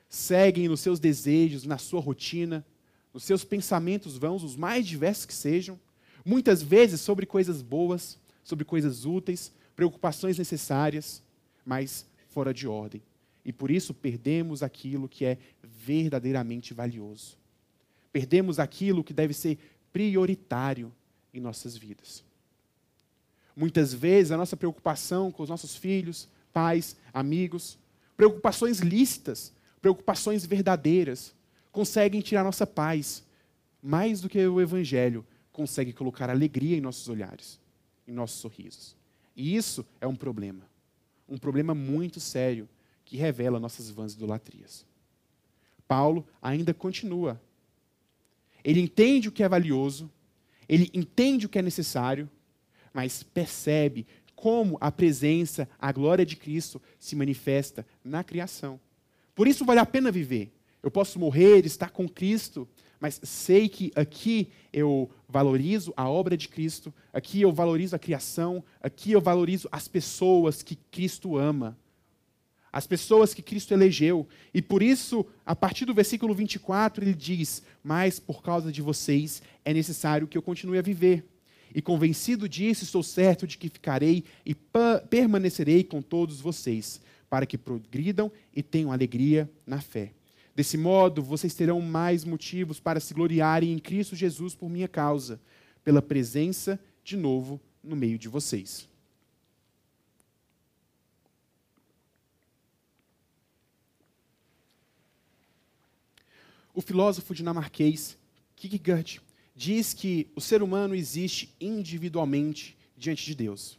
seguem 0.09 0.67
nos 0.67 0.79
seus 0.79 0.99
desejos, 0.99 1.63
na 1.63 1.77
sua 1.77 2.01
rotina, 2.01 2.65
nos 3.13 3.23
seus 3.23 3.43
pensamentos 3.43 4.17
vãos, 4.17 4.43
os 4.43 4.55
mais 4.55 4.87
diversos 4.87 5.27
que 5.27 5.33
sejam, 5.33 5.79
muitas 6.25 6.63
vezes 6.63 7.01
sobre 7.01 7.27
coisas 7.27 7.61
boas, 7.61 8.17
sobre 8.43 8.65
coisas 8.65 9.05
úteis, 9.05 9.51
preocupações 9.75 10.39
necessárias, 10.39 11.21
mas 11.63 12.07
fora 12.29 12.51
de 12.51 12.67
ordem. 12.67 13.03
E 13.45 13.53
por 13.53 13.69
isso 13.69 13.93
perdemos 13.93 14.63
aquilo 14.63 15.07
que 15.07 15.23
é 15.23 15.37
verdadeiramente 15.61 16.73
valioso. 16.73 17.37
Perdemos 18.11 18.57
aquilo 18.57 19.03
que 19.03 19.13
deve 19.13 19.35
ser 19.35 19.59
prioritário 19.93 20.91
em 21.33 21.39
nossas 21.39 21.75
vidas. 21.75 22.23
Muitas 23.55 23.93
vezes 23.93 24.31
a 24.31 24.37
nossa 24.37 24.55
preocupação 24.55 25.31
com 25.31 25.43
os 25.43 25.49
nossos 25.49 25.75
filhos, 25.75 26.27
pais, 26.53 26.95
amigos, 27.13 27.77
preocupações 28.15 28.79
lícitas, 28.79 29.53
preocupações 29.81 30.45
verdadeiras, 30.45 31.33
conseguem 31.71 32.21
tirar 32.21 32.43
nossa 32.43 32.67
paz, 32.67 33.23
mais 33.81 34.21
do 34.21 34.29
que 34.29 34.45
o 34.45 34.61
Evangelho 34.61 35.25
consegue 35.51 35.91
colocar 35.91 36.29
alegria 36.29 36.77
em 36.77 36.81
nossos 36.81 37.07
olhares, 37.09 37.59
em 38.07 38.11
nossos 38.11 38.39
sorrisos. 38.39 38.95
E 39.35 39.55
isso 39.55 39.85
é 39.99 40.07
um 40.07 40.15
problema. 40.15 40.69
Um 41.27 41.37
problema 41.37 41.73
muito 41.73 42.19
sério 42.19 42.67
que 43.05 43.17
revela 43.17 43.59
nossas 43.59 43.89
vãs 43.89 44.13
idolatrias. 44.13 44.85
Paulo 45.87 46.25
ainda 46.41 46.73
continua. 46.73 47.41
Ele 48.63 48.79
entende 48.79 49.27
o 49.27 49.31
que 49.31 49.43
é 49.43 49.49
valioso, 49.49 50.09
ele 50.71 50.89
entende 50.93 51.45
o 51.45 51.49
que 51.49 51.59
é 51.59 51.61
necessário, 51.61 52.29
mas 52.93 53.23
percebe 53.23 54.07
como 54.33 54.77
a 54.79 54.89
presença, 54.89 55.67
a 55.77 55.91
glória 55.91 56.25
de 56.25 56.37
Cristo 56.37 56.81
se 56.97 57.13
manifesta 57.13 57.85
na 58.01 58.23
criação. 58.23 58.79
Por 59.35 59.49
isso 59.49 59.65
vale 59.65 59.81
a 59.81 59.85
pena 59.85 60.09
viver. 60.09 60.49
Eu 60.81 60.89
posso 60.89 61.19
morrer, 61.19 61.65
estar 61.65 61.89
com 61.89 62.07
Cristo, 62.07 62.65
mas 63.01 63.19
sei 63.21 63.67
que 63.67 63.91
aqui 63.95 64.47
eu 64.71 65.11
valorizo 65.27 65.93
a 65.97 66.09
obra 66.09 66.37
de 66.37 66.47
Cristo, 66.47 66.93
aqui 67.11 67.41
eu 67.41 67.51
valorizo 67.51 67.97
a 67.97 67.99
criação, 67.99 68.63
aqui 68.81 69.11
eu 69.11 69.19
valorizo 69.19 69.67
as 69.73 69.89
pessoas 69.89 70.63
que 70.63 70.77
Cristo 70.89 71.37
ama 71.37 71.77
as 72.71 72.87
pessoas 72.87 73.33
que 73.33 73.41
Cristo 73.41 73.73
elegeu. 73.73 74.27
E 74.53 74.61
por 74.61 74.81
isso, 74.81 75.25
a 75.45 75.55
partir 75.55 75.85
do 75.85 75.93
versículo 75.93 76.33
24, 76.33 77.03
ele 77.03 77.13
diz: 77.13 77.61
Mas 77.83 78.19
por 78.19 78.41
causa 78.41 78.71
de 78.71 78.81
vocês 78.81 79.41
é 79.65 79.73
necessário 79.73 80.27
que 80.27 80.37
eu 80.37 80.41
continue 80.41 80.77
a 80.77 80.81
viver. 80.81 81.25
E 81.73 81.81
convencido 81.81 82.49
disso, 82.49 82.83
estou 82.83 83.01
certo 83.01 83.47
de 83.47 83.57
que 83.57 83.69
ficarei 83.69 84.23
e 84.45 84.55
permanecerei 85.09 85.83
com 85.83 86.01
todos 86.01 86.41
vocês, 86.41 87.01
para 87.29 87.45
que 87.45 87.57
progridam 87.57 88.31
e 88.53 88.61
tenham 88.61 88.91
alegria 88.91 89.49
na 89.65 89.79
fé. 89.79 90.11
Desse 90.53 90.77
modo, 90.77 91.23
vocês 91.23 91.53
terão 91.53 91.79
mais 91.79 92.25
motivos 92.25 92.79
para 92.79 92.99
se 92.99 93.13
gloriarem 93.13 93.71
em 93.71 93.79
Cristo 93.79 94.17
Jesus 94.17 94.53
por 94.53 94.69
minha 94.69 94.87
causa, 94.87 95.39
pela 95.81 96.01
presença 96.01 96.77
de 97.03 97.15
novo 97.15 97.59
no 97.81 97.95
meio 97.95 98.17
de 98.17 98.27
vocês. 98.27 98.90
O 106.73 106.81
filósofo 106.81 107.35
dinamarquês 107.35 108.17
Kierkegaard 108.55 109.21
diz 109.55 109.93
que 109.93 110.27
o 110.35 110.41
ser 110.41 110.63
humano 110.63 110.95
existe 110.95 111.53
individualmente 111.59 112.77
diante 112.97 113.25
de 113.25 113.35
Deus. 113.35 113.77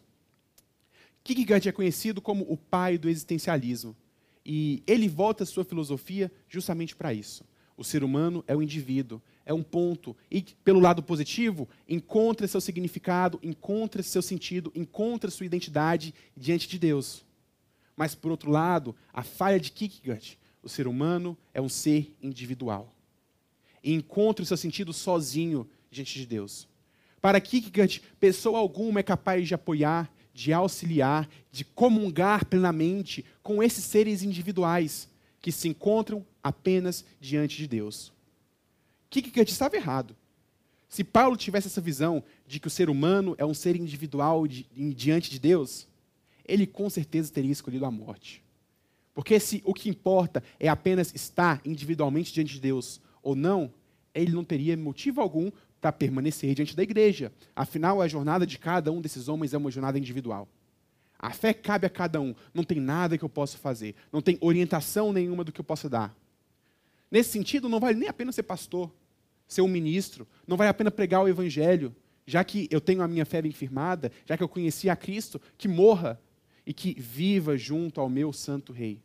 Kierkegaard 1.25 1.69
é 1.69 1.73
conhecido 1.73 2.21
como 2.21 2.45
o 2.51 2.57
pai 2.57 2.99
do 2.99 3.09
existencialismo. 3.09 3.97
E 4.45 4.83
ele 4.87 5.09
volta 5.09 5.45
sua 5.45 5.65
filosofia 5.65 6.31
justamente 6.49 6.97
para 6.97 7.15
isso. 7.15 7.45
O 7.77 7.85
ser 7.85 8.05
humano 8.05 8.45
é 8.47 8.55
o 8.55 8.63
indivíduo, 8.63 9.23
é 9.47 9.55
um 9.55 9.63
ponto. 9.63 10.17
E, 10.31 10.43
pelo 10.43 10.81
lado 10.81 11.03
positivo, 11.03 11.69
encontra 11.89 12.47
seu 12.47 12.61
significado, 12.61 13.39
encontra 13.43 14.03
seu 14.03 14.21
sentido, 14.21 14.73
encontra 14.75 15.31
sua 15.31 15.47
identidade 15.47 16.13
diante 16.37 16.69
de 16.69 16.79
Deus. 16.79 17.25
Mas, 17.97 18.15
por 18.15 18.31
outro 18.31 18.51
lado, 18.51 18.95
a 19.13 19.23
falha 19.23 19.61
de 19.61 19.71
Kierkegaard 19.71 20.39
o 20.63 20.69
ser 20.69 20.87
humano 20.87 21.37
é 21.53 21.61
um 21.61 21.69
ser 21.69 22.15
individual. 22.23 22.93
E 23.83 23.93
encontra 23.93 24.43
o 24.43 24.47
seu 24.47 24.57
sentido 24.57 24.93
sozinho 24.93 25.69
diante 25.91 26.19
de 26.19 26.27
Deus. 26.27 26.69
Para 27.21 27.41
Kierkegaard, 27.41 28.03
pessoa 28.19 28.59
alguma 28.59 29.01
é 29.01 29.03
capaz 29.03 29.47
de 29.47 29.55
apoiar, 29.55 30.13
de 30.33 30.53
auxiliar, 30.53 31.29
de 31.51 31.65
comungar 31.65 32.47
plenamente 32.47 33.25
com 33.43 33.63
esses 33.63 33.85
seres 33.85 34.23
individuais 34.23 35.09
que 35.41 35.53
se 35.53 35.69
encontram 35.69 36.25
apenas 36.43 37.05
diante 37.21 37.57
de 37.57 37.67
Deus. 37.67 38.13
Kierkegaard 39.11 39.51
estava 39.51 39.77
errado. 39.77 40.17
Se 40.89 41.03
Paulo 41.03 41.37
tivesse 41.37 41.69
essa 41.69 41.81
visão 41.81 42.23
de 42.47 42.61
que 42.61 42.67
o 42.67 42.71
ser 42.71 42.91
humano 42.91 43.35
é 43.39 43.45
um 43.45 43.55
ser 43.55 43.77
individual 43.77 44.47
diante 44.47 45.31
de 45.31 45.39
Deus, 45.39 45.87
ele 46.45 46.67
com 46.67 46.89
certeza 46.91 47.33
teria 47.33 47.53
escolhido 47.53 47.87
a 47.87 47.91
morte. 47.91 48.43
Porque 49.15 49.39
se 49.39 49.63
o 49.65 49.75
que 49.75 49.89
importa 49.89 50.43
é 50.59 50.69
apenas 50.69 51.15
estar 51.15 51.61
individualmente 51.65 52.33
diante 52.33 52.55
de 52.55 52.61
Deus 52.61 53.01
ou 53.23 53.35
não, 53.35 53.73
ele 54.15 54.33
não 54.33 54.45
teria 54.45 54.77
motivo 54.77 55.21
algum 55.21 55.51
para 55.81 55.93
permanecer 55.93 56.55
diante 56.55 56.77
da 56.77 56.83
igreja. 56.83 57.33
Afinal, 57.55 58.01
a 58.01 58.09
jornada 58.09 58.47
de 58.47 58.59
cada 58.59 58.91
um 58.91 59.01
desses 59.01 59.29
homens 59.29 59.53
é 59.53 59.59
uma 59.59 59.71
jornada 59.71 59.99
individual. 59.99 60.49
A 61.19 61.31
fé 61.31 61.53
cabe 61.53 61.87
a 61.87 61.91
cada 61.91 62.21
um. 62.21 62.35
Não 62.53 62.65
tem 62.65 62.81
nada 62.81 63.17
que 63.19 63.25
eu 63.25 63.29
possa 63.29 63.59
fazer. 63.59 63.95
Não 64.13 64.21
tem 64.21 64.39
orientação 64.41 65.13
nenhuma 65.13 65.45
do 65.45 65.53
que 65.53 65.61
eu 65.61 65.65
possa 65.65 65.89
dar. 65.89 66.15
Nesse 67.11 67.31
sentido, 67.31 67.69
não 67.69 67.79
vale 67.79 67.99
nem 67.99 68.09
a 68.09 68.13
pena 68.13 68.33
ser 68.33 68.43
pastor, 68.43 68.91
ser 69.47 69.61
um 69.61 69.69
ministro. 69.69 70.27
Não 70.47 70.57
vale 70.57 70.71
a 70.71 70.75
pena 70.75 70.91
pregar 70.91 71.23
o 71.23 71.29
evangelho. 71.29 71.95
Já 72.27 72.43
que 72.43 72.69
eu 72.71 72.81
tenho 72.81 73.03
a 73.03 73.09
minha 73.09 73.27
fé 73.27 73.43
bem 73.43 73.53
firmada, 73.53 74.11
já 74.25 74.37
que 74.37 74.43
eu 74.43 74.49
conheci 74.49 74.89
a 74.89 74.97
Cristo, 74.97 75.41
que 75.59 75.69
morra 75.69 76.21
e 76.67 76.73
que 76.73 76.95
viva 76.99 77.57
junto 77.57 78.01
ao 78.01 78.09
meu 78.09 78.33
santo 78.33 78.73
rei. 78.73 79.01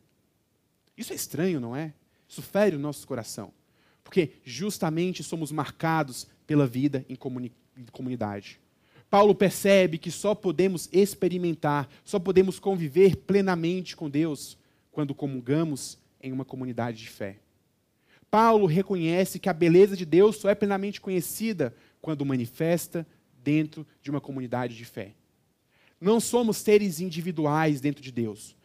Isso 0.96 1.12
é 1.12 1.16
estranho, 1.16 1.60
não 1.60 1.74
é? 1.74 1.92
Isso 2.28 2.42
fere 2.42 2.76
o 2.76 2.78
nosso 2.78 3.06
coração. 3.06 3.52
Porque 4.02 4.32
justamente 4.44 5.22
somos 5.22 5.52
marcados 5.52 6.26
pela 6.46 6.66
vida 6.66 7.04
em 7.08 7.14
comuni 7.14 7.52
comunidade. 7.92 8.58
Paulo 9.08 9.34
percebe 9.34 9.98
que 9.98 10.10
só 10.10 10.34
podemos 10.34 10.88
experimentar, 10.92 11.88
só 12.04 12.18
podemos 12.18 12.58
conviver 12.58 13.16
plenamente 13.16 13.96
com 13.96 14.10
Deus 14.10 14.58
quando 14.90 15.14
comungamos 15.14 15.96
em 16.20 16.32
uma 16.32 16.44
comunidade 16.44 16.98
de 16.98 17.08
fé. 17.08 17.38
Paulo 18.30 18.66
reconhece 18.66 19.38
que 19.38 19.48
a 19.48 19.52
beleza 19.54 19.96
de 19.96 20.04
Deus 20.04 20.36
só 20.36 20.50
é 20.50 20.54
plenamente 20.54 21.00
conhecida 21.00 21.74
quando 22.00 22.26
manifesta 22.26 23.06
dentro 23.42 23.86
de 24.02 24.10
uma 24.10 24.20
comunidade 24.20 24.76
de 24.76 24.84
fé. 24.84 25.14
Não 26.00 26.20
somos 26.20 26.56
seres 26.58 27.00
individuais 27.00 27.80
dentro 27.80 28.02
de 28.02 28.12
Deus, 28.12 28.56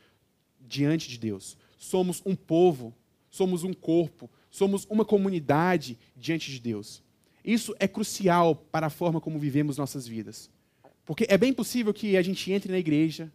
diante 0.60 1.10
de 1.10 1.18
Deus. 1.18 1.58
Somos 1.78 2.22
um 2.26 2.36
povo, 2.36 2.94
somos 3.30 3.64
um 3.64 3.74
corpo, 3.74 4.30
somos 4.52 4.86
uma 4.90 5.04
comunidade 5.04 5.98
diante 6.16 6.52
de 6.52 6.60
Deus. 6.60 7.04
Isso 7.44 7.76
é 7.80 7.88
crucial 7.88 8.56
para 8.56 8.88
a 8.88 8.90
forma 8.90 9.20
como 9.20 9.40
vivemos 9.40 9.78
nossas 9.78 10.08
vidas. 10.08 10.50
Porque 11.06 11.26
é 11.28 11.38
bem 11.38 11.52
possível 11.52 11.94
que 11.94 12.16
a 12.16 12.22
gente 12.22 12.52
entre 12.52 12.72
na 12.72 12.78
igreja, 12.78 13.32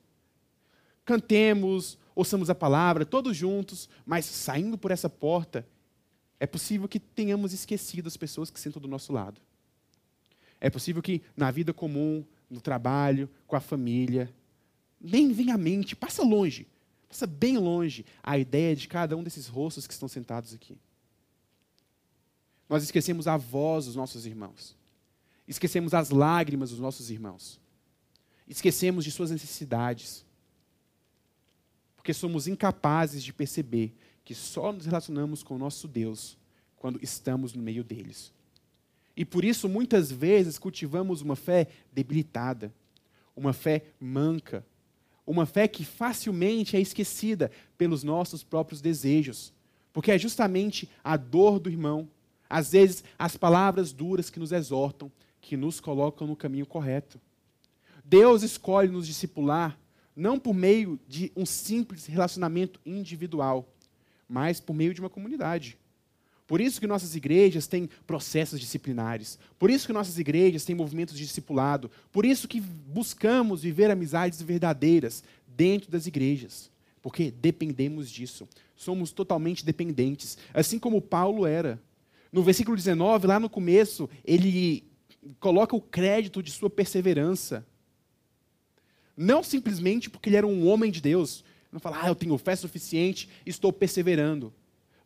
cantemos, 1.04 1.98
ouçamos 2.14 2.48
a 2.48 2.54
palavra, 2.54 3.04
todos 3.04 3.37
juntos, 3.37 3.88
mas 4.06 4.24
saindo 4.24 4.78
por 4.78 4.90
essa 4.90 5.11
porta, 5.11 5.66
é 6.40 6.46
possível 6.46 6.88
que 6.88 7.00
tenhamos 7.00 7.52
esquecido 7.52 8.06
as 8.06 8.16
pessoas 8.16 8.50
que 8.50 8.61
sentam 8.61 8.80
do 8.80 8.88
nosso 8.88 9.12
lado. 9.12 9.40
É 10.61 10.70
possível 10.70 11.02
que 11.02 11.22
na 11.37 11.50
vida 11.50 11.72
comum, 11.72 12.24
no 12.50 12.61
trabalho, 12.61 13.28
com 13.46 13.56
a 13.56 13.61
família, 13.61 14.32
nem 15.00 15.32
vem 15.32 15.50
à 15.50 15.58
mente, 15.58 15.94
passa 15.94 16.22
longe, 16.22 16.66
passa 17.08 17.26
bem 17.26 17.56
longe 17.58 18.04
a 18.22 18.38
ideia 18.38 18.74
de 18.74 18.88
cada 18.88 19.16
um 19.16 19.22
desses 19.22 19.46
rostos 19.46 19.87
que 19.87 19.92
estão 19.92 20.08
sentados 20.08 20.54
aqui. 20.54 20.76
Nós 22.68 22.82
esquecemos 22.82 23.26
a 23.26 23.37
voz 23.37 23.87
dos 23.87 23.96
nossos 23.96 24.26
irmãos. 24.26 24.76
Esquecemos 25.46 25.94
as 25.94 26.11
lágrimas 26.11 26.70
dos 26.70 26.78
nossos 26.78 27.11
irmãos. 27.11 27.58
Esquecemos 28.46 29.04
de 29.04 29.11
suas 29.11 29.30
necessidades. 29.30 30.24
Porque 31.96 32.12
somos 32.12 32.46
incapazes 32.46 33.22
de 33.22 33.32
perceber 33.32 33.94
que 34.24 34.34
só 34.34 34.72
nos 34.72 34.84
relacionamos 34.84 35.42
com 35.42 35.54
o 35.54 35.58
nosso 35.58 35.88
Deus 35.88 36.37
quando 36.76 37.02
estamos 37.02 37.54
no 37.54 37.62
meio 37.62 37.82
deles. 37.82 38.32
E 39.18 39.24
por 39.24 39.44
isso, 39.44 39.68
muitas 39.68 40.12
vezes, 40.12 40.61
cultivamos 40.61 41.22
uma 41.22 41.35
fé 41.35 41.66
debilitada, 41.92 42.72
uma 43.35 43.52
fé 43.52 43.83
manca, 43.98 44.64
uma 45.26 45.44
fé 45.44 45.66
que 45.66 45.85
facilmente 45.85 46.76
é 46.76 46.81
esquecida 46.81 47.50
pelos 47.76 48.04
nossos 48.04 48.44
próprios 48.44 48.81
desejos, 48.81 49.52
porque 49.92 50.12
é 50.12 50.18
justamente 50.18 50.88
a 51.02 51.16
dor 51.16 51.59
do 51.59 51.68
irmão, 51.68 52.09
às 52.48 52.70
vezes 52.70 53.02
as 53.18 53.37
palavras 53.37 53.92
duras 53.92 54.31
que 54.31 54.38
nos 54.38 54.52
exortam, 54.52 55.11
que 55.40 55.57
nos 55.57 55.81
colocam 55.81 56.24
no 56.24 56.37
caminho 56.37 56.64
correto. 56.64 57.20
Deus 58.04 58.44
escolhe 58.44 58.88
nos 58.88 59.04
discipular 59.04 59.76
não 60.14 60.38
por 60.38 60.54
meio 60.54 60.96
de 61.09 61.33
um 61.35 61.44
simples 61.44 62.07
relacionamento 62.07 62.78
individual, 62.87 63.68
mas 64.28 64.61
por 64.61 64.74
meio 64.74 64.94
de 64.94 65.00
uma 65.00 65.11
comunidade. 65.11 65.76
Por 66.48 66.62
isso 66.62 66.80
que 66.80 66.87
nossas 66.87 67.14
igrejas 67.14 67.66
têm 67.66 67.90
processos 68.06 68.58
disciplinares. 68.58 69.38
Por 69.58 69.70
isso 69.70 69.87
que 69.87 69.92
nossas 69.92 70.18
igrejas 70.18 70.64
têm 70.64 70.74
movimentos 70.74 71.14
de 71.14 71.26
discipulado. 71.26 71.90
Por 72.11 72.24
isso 72.24 72.48
que 72.48 72.58
buscamos 72.58 73.61
viver 73.61 73.90
amizades 73.90 74.40
verdadeiras 74.40 75.22
dentro 75.46 75.90
das 75.90 76.06
igrejas. 76.06 76.70
Porque 77.02 77.30
dependemos 77.30 78.11
disso. 78.11 78.48
Somos 78.74 79.12
totalmente 79.12 79.62
dependentes. 79.62 80.38
Assim 80.54 80.78
como 80.78 81.02
Paulo 81.02 81.44
era. 81.44 81.78
No 82.32 82.42
versículo 82.42 82.74
19, 82.74 83.26
lá 83.26 83.38
no 83.38 83.50
começo, 83.50 84.08
ele 84.24 84.84
coloca 85.38 85.76
o 85.76 85.82
crédito 85.82 86.42
de 86.42 86.50
sua 86.50 86.70
perseverança. 86.70 87.66
Não 89.14 89.42
simplesmente 89.42 90.08
porque 90.08 90.30
ele 90.30 90.37
era 90.37 90.46
um 90.46 90.66
homem 90.66 90.90
de 90.90 91.02
Deus, 91.02 91.44
não 91.70 91.78
fala, 91.78 92.00
ah, 92.04 92.08
eu 92.08 92.14
tenho 92.14 92.38
fé 92.38 92.56
suficiente, 92.56 93.28
estou 93.44 93.70
perseverando. 93.70 94.50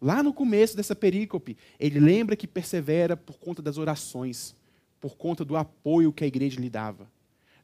Lá 0.02 0.20
no 0.20 0.34
começo 0.34 0.76
dessa 0.76 0.96
perícope, 0.96 1.56
ele 1.78 2.00
lembra 2.00 2.34
que 2.34 2.48
persevera 2.48 3.16
por 3.16 3.38
conta 3.38 3.62
das 3.62 3.78
orações, 3.78 4.52
por 5.00 5.16
conta 5.16 5.44
do 5.44 5.56
apoio 5.56 6.12
que 6.12 6.24
a 6.24 6.26
igreja 6.26 6.60
lhe 6.60 6.68
dava. 6.68 7.08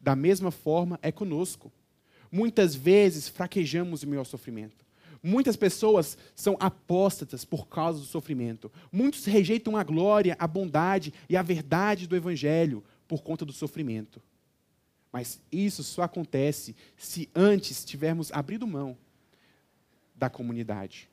Da 0.01 0.15
mesma 0.15 0.53
forma 0.53 1.01
é 1.03 1.11
conosco. 1.11 1.73
Muitas 2.31 2.77
vezes 2.77 3.27
fraquejamos 3.27 4.05
em 4.05 4.07
meio 4.07 4.21
ao 4.21 4.25
sofrimento. 4.25 4.87
Muitas 5.21 5.57
pessoas 5.57 6.17
são 6.33 6.57
apóstatas 6.61 7.45
por 7.45 7.67
causa 7.67 7.99
do 7.99 8.07
sofrimento. 8.07 8.71
Muitos 8.93 9.25
rejeitam 9.25 9.77
a 9.77 9.83
glória, 9.83 10.37
a 10.39 10.47
bondade 10.47 11.13
e 11.29 11.37
a 11.37 11.43
verdade 11.43 12.07
do 12.07 12.15
Evangelho 12.15 12.85
por 13.09 13.21
conta 13.21 13.45
do 13.45 13.53
sofrimento. 13.53 14.23
Mas 15.13 15.41
isso 15.51 15.83
só 15.83 16.03
acontece 16.03 16.77
se 16.97 17.29
antes 17.35 17.85
tivermos 17.85 18.31
abrido 18.31 18.65
mão 18.65 18.97
da 20.15 20.31
comunidade, 20.31 21.09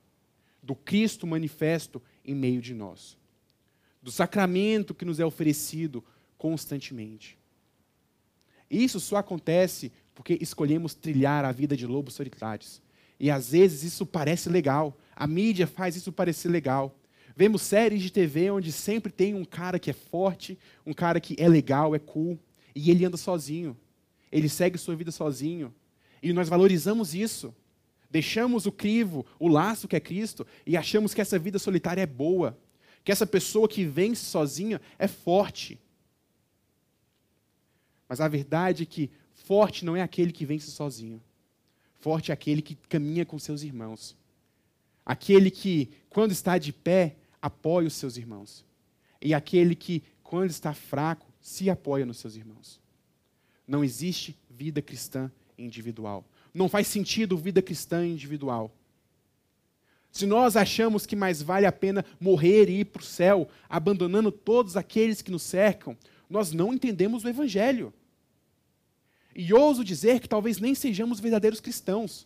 do 0.66 0.76
Cristo 0.76 1.28
manifesto 1.28 2.02
em 2.24 2.34
meio 2.34 2.62
de 2.62 2.74
nós, 2.74 3.18
do 4.02 4.12
sacramento 4.12 4.94
que 4.94 5.06
nos 5.06 5.20
é 5.20 5.26
oferecido 5.26 6.04
constantemente. 6.38 7.38
Isso 8.70 9.00
só 9.00 9.18
acontece 9.18 9.92
porque 10.14 10.38
escolhemos 10.42 10.94
trilhar 10.94 11.46
a 11.46 11.52
vida 11.52 11.78
de 11.78 11.86
lobos 11.86 12.16
solitários. 12.16 12.82
E 13.20 13.30
às 13.30 13.52
vezes 13.52 13.84
isso 13.84 14.06
parece 14.06 14.50
legal. 14.50 14.98
A 15.16 15.28
mídia 15.28 15.68
faz 15.68 15.96
isso 15.96 16.12
parecer 16.12 16.50
legal. 16.50 16.98
Vemos 17.36 17.62
séries 17.62 18.02
de 18.02 18.12
TV 18.12 18.50
onde 18.50 18.72
sempre 18.72 19.12
tem 19.12 19.34
um 19.34 19.46
cara 19.46 19.78
que 19.78 19.90
é 19.90 19.94
forte, 19.94 20.58
um 20.86 20.94
cara 20.94 21.20
que 21.20 21.36
é 21.38 21.48
legal, 21.48 21.96
é 21.96 22.00
cool, 22.00 22.40
e 22.74 22.90
ele 22.90 23.06
anda 23.06 23.18
sozinho 23.18 23.78
ele 24.36 24.50
segue 24.50 24.78
sua 24.78 24.98
vida 24.98 25.12
sozinho. 25.12 25.74
E 26.22 26.34
nós 26.34 26.50
valorizamos 26.50 27.16
isso. 27.16 27.56
Deixamos 28.10 28.66
o 28.66 28.72
crivo, 28.72 29.26
o 29.40 29.48
laço 29.48 29.88
que 29.88 29.96
é 29.96 30.00
Cristo, 30.00 30.46
e 30.66 30.78
achamos 30.78 31.14
que 31.14 31.22
essa 31.22 31.38
vida 31.38 31.60
solitária 31.60 32.02
é 32.02 32.06
boa. 32.06 32.58
Que 33.04 33.12
essa 33.12 33.28
pessoa 33.28 33.68
que 33.68 33.86
vence 33.86 34.26
sozinha 34.26 34.82
é 34.98 35.08
forte. 35.08 35.80
Mas 38.08 38.22
a 38.22 38.28
verdade 38.28 38.84
é 38.84 38.86
que 38.86 39.12
forte 39.34 39.86
não 39.86 39.96
é 39.96 40.02
aquele 40.02 40.32
que 40.32 40.46
vence 40.46 40.72
sozinho. 40.72 41.22
Forte 42.00 42.32
é 42.32 42.34
aquele 42.34 42.62
que 42.62 42.76
caminha 42.76 43.26
com 43.26 43.38
seus 43.40 43.64
irmãos. 43.64 44.16
Aquele 45.06 45.52
que, 45.52 45.90
quando 46.10 46.32
está 46.32 46.58
de 46.58 46.74
pé, 46.74 47.16
apoia 47.42 47.88
os 47.88 47.94
seus 47.94 48.18
irmãos. 48.18 48.66
E 49.22 49.34
aquele 49.34 49.76
que, 49.76 50.04
quando 50.24 50.50
está 50.50 50.74
fraco, 50.74 51.32
se 51.42 51.70
apoia 51.70 52.06
nos 52.06 52.18
seus 52.18 52.36
irmãos. 52.36 52.80
Não 53.68 53.84
existe 53.84 54.36
vida 54.50 54.82
cristã 54.82 55.32
individual. 55.58 56.26
Não 56.56 56.70
faz 56.70 56.88
sentido 56.88 57.38
vida 57.38 57.62
cristã 57.62 58.08
individual. 58.08 58.74
Se 60.10 60.26
nós 60.26 60.56
achamos 60.56 61.06
que 61.06 61.14
mais 61.14 61.42
vale 61.42 61.66
a 61.66 61.72
pena 61.74 62.06
morrer 62.18 62.70
e 62.70 62.80
ir 62.80 62.86
para 62.86 63.02
o 63.02 63.06
céu, 63.06 63.50
abandonando 63.68 64.32
todos 64.32 64.78
aqueles 64.78 65.22
que 65.22 65.30
nos 65.30 65.44
cercam, 65.44 65.98
nós 66.30 66.54
não 66.54 66.74
entendemos 66.74 67.26
o 67.26 67.28
Evangelho. 67.28 67.94
E 69.36 69.54
ouso 69.54 69.84
dizer 69.84 70.22
que 70.22 70.30
talvez 70.30 70.58
nem 70.58 70.74
sejamos 70.74 71.20
verdadeiros 71.20 71.60
cristãos, 71.60 72.26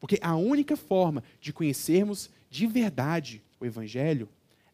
porque 0.00 0.18
a 0.20 0.34
única 0.34 0.76
forma 0.76 1.22
de 1.40 1.52
conhecermos 1.52 2.28
de 2.50 2.66
verdade 2.66 3.40
o 3.60 3.64
Evangelho 3.64 4.28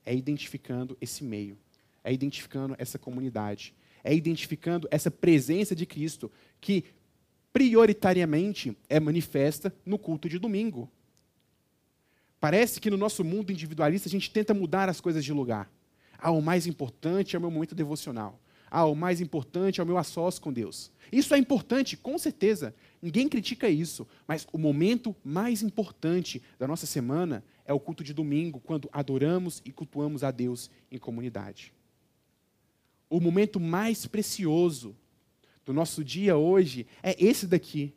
é 0.07 0.15
identificando 0.15 0.97
esse 0.99 1.23
meio, 1.23 1.59
é 2.03 2.11
identificando 2.11 2.75
essa 2.79 2.99
comunidade, 2.99 3.75
é 4.03 4.15
identificando 4.15 4.89
essa 4.91 5.11
presença 5.11 5.77
de 5.77 5.85
Cristo 5.85 6.33
que 6.59 6.87
prioritariamente 7.55 8.77
é 8.89 8.99
manifesta 8.99 9.73
no 9.87 9.97
culto 9.97 10.29
de 10.29 10.41
domingo. 10.41 10.91
Parece 12.41 12.81
que 12.81 12.91
no 12.91 12.97
nosso 12.97 13.23
mundo 13.23 13.53
individualista 13.53 14.09
a 14.09 14.11
gente 14.11 14.29
tenta 14.29 14.53
mudar 14.53 14.89
as 14.89 15.01
coisas 15.01 15.25
de 15.25 15.33
lugar. 15.33 15.71
Ah, 16.19 16.33
o 16.33 16.43
mais 16.43 16.67
importante 16.67 17.37
é 17.37 17.39
o 17.39 17.41
meu 17.41 17.53
momento 17.53 17.73
devocional. 17.73 18.41
Ah, 18.69 18.85
o 18.87 18.97
mais 18.97 19.21
importante 19.21 19.81
é 19.81 19.85
o 19.85 19.87
meu 19.87 19.97
assós 19.97 20.37
com 20.37 20.53
Deus. 20.53 20.91
Isso 21.13 21.33
é 21.33 21.39
importante, 21.39 21.97
com 21.97 22.19
certeza. 22.19 22.75
Ninguém 23.01 23.29
critica 23.29 23.69
isso. 23.69 24.05
Mas 24.27 24.45
o 24.53 24.59
momento 24.59 25.15
mais 25.25 25.63
importante 25.63 26.43
da 26.59 26.67
nossa 26.67 26.87
semana 26.87 27.45
é 27.65 27.73
o 27.73 27.79
culto 27.79 28.03
de 28.03 28.13
domingo, 28.13 28.59
quando 28.59 28.91
adoramos 28.93 29.63
e 29.65 29.71
cultuamos 29.71 30.25
a 30.25 30.33
Deus 30.33 30.69
em 30.91 30.99
comunidade 30.99 31.73
o 33.15 33.21
momento 33.21 33.61
mais 33.61 34.07
precioso 34.07 34.97
do 35.65 35.73
nosso 35.73 36.05
dia 36.05 36.37
hoje 36.37 36.87
é 37.03 37.17
esse 37.23 37.47
daqui. 37.47 37.95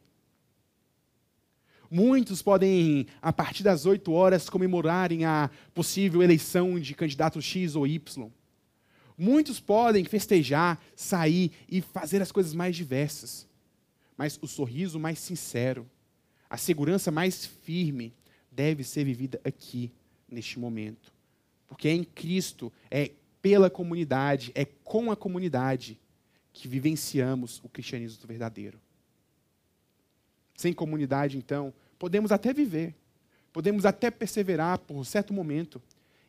Muitos 1.90 2.42
podem, 2.42 3.08
a 3.22 3.32
partir 3.32 3.64
das 3.64 3.86
8 3.86 4.12
horas, 4.12 4.50
comemorarem 4.50 5.24
a 5.26 5.50
possível 5.74 6.22
eleição 6.22 6.80
de 6.80 6.94
candidato 6.94 7.42
X 7.42 7.76
ou 7.76 7.88
Y. 7.88 8.30
Muitos 9.18 9.60
podem 9.60 10.04
festejar, 10.04 10.80
sair 10.96 11.52
e 11.68 11.82
fazer 11.82 12.22
as 12.22 12.32
coisas 12.32 12.54
mais 12.54 12.76
diversas. 12.76 13.48
Mas 14.18 14.38
o 14.42 14.48
sorriso 14.48 15.00
mais 15.00 15.20
sincero, 15.20 15.90
a 16.50 16.58
segurança 16.58 17.10
mais 17.10 17.46
firme, 17.46 18.14
deve 18.52 18.84
ser 18.84 19.04
vivida 19.04 19.40
aqui, 19.44 19.92
neste 20.30 20.60
momento, 20.60 21.14
Porque 21.68 21.88
é 21.88 21.94
em 21.94 22.04
Cristo, 22.04 22.74
é 22.90 23.12
pela 23.42 23.70
comunidade, 23.70 24.52
é 24.56 24.66
com 24.66 25.12
a 25.12 25.16
comunidade 25.16 25.98
que 26.58 26.68
vivenciamos 26.68 27.62
o 27.64 27.70
cristianismo 27.70 28.28
verdadeiro. 28.28 28.80
Sem 30.56 30.74
comunidade, 30.74 31.38
então, 31.38 31.72
podemos 32.00 32.32
até 32.32 32.52
viver, 32.52 32.96
podemos 33.54 33.86
até 33.86 34.10
perseverar 34.10 34.80
por 34.80 34.98
um 34.98 35.04
certo 35.04 35.32
momento. 35.32 35.80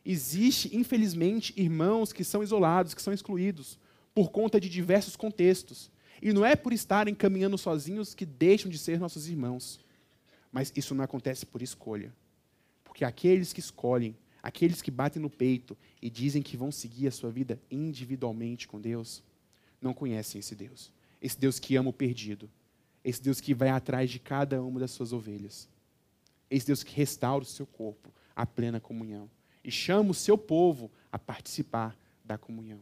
Existe, 0.05 0.75
infelizmente, 0.75 1.51
irmãos 1.57 2.13
que 2.13 2.23
são 2.23 2.43
isolados, 2.43 2.93
que 2.93 3.01
são 3.01 3.11
excluídos, 3.11 3.79
por 4.13 4.29
conta 4.29 4.59
de 4.59 4.69
diversos 4.69 5.15
contextos. 5.15 5.89
E 6.21 6.31
não 6.31 6.45
é 6.45 6.55
por 6.55 6.73
estarem 6.73 7.15
caminhando 7.15 7.57
sozinhos 7.57 8.13
que 8.13 8.25
deixam 8.25 8.69
de 8.69 8.77
ser 8.77 8.99
nossos 8.99 9.27
irmãos. 9.27 9.79
Mas 10.51 10.71
isso 10.75 10.93
não 10.93 11.03
acontece 11.03 11.43
por 11.43 11.63
escolha. 11.63 12.13
Porque 12.83 13.03
aqueles 13.03 13.51
que 13.51 13.59
escolhem, 13.59 14.15
aqueles 14.43 14.81
que 14.81 14.91
batem 14.91 15.21
no 15.21 15.29
peito 15.29 15.75
e 15.99 16.09
dizem 16.09 16.43
que 16.43 16.55
vão 16.55 16.71
seguir 16.71 17.07
a 17.07 17.11
sua 17.11 17.31
vida 17.31 17.59
individualmente 17.71 18.67
com 18.67 18.79
Deus, 18.79 19.23
não 19.81 19.93
conhecem 19.93 20.39
esse 20.39 20.55
Deus. 20.55 20.91
Esse 21.21 21.39
Deus 21.39 21.59
que 21.59 21.75
ama 21.75 21.89
o 21.89 21.93
perdido. 21.93 22.49
Esse 23.03 23.21
Deus 23.21 23.39
que 23.39 23.53
vai 23.53 23.69
atrás 23.69 24.09
de 24.09 24.19
cada 24.19 24.61
uma 24.61 24.79
das 24.79 24.91
suas 24.91 25.13
ovelhas. 25.13 25.67
Esse 26.49 26.67
Deus 26.67 26.83
que 26.83 26.95
restaura 26.95 27.43
o 27.43 27.47
seu 27.47 27.65
corpo 27.65 28.11
à 28.35 28.45
plena 28.45 28.79
comunhão. 28.79 29.29
E 29.63 29.71
chama 29.71 30.11
o 30.11 30.13
seu 30.13 30.37
povo 30.37 30.91
a 31.11 31.19
participar 31.19 31.97
da 32.23 32.37
comunhão. 32.37 32.79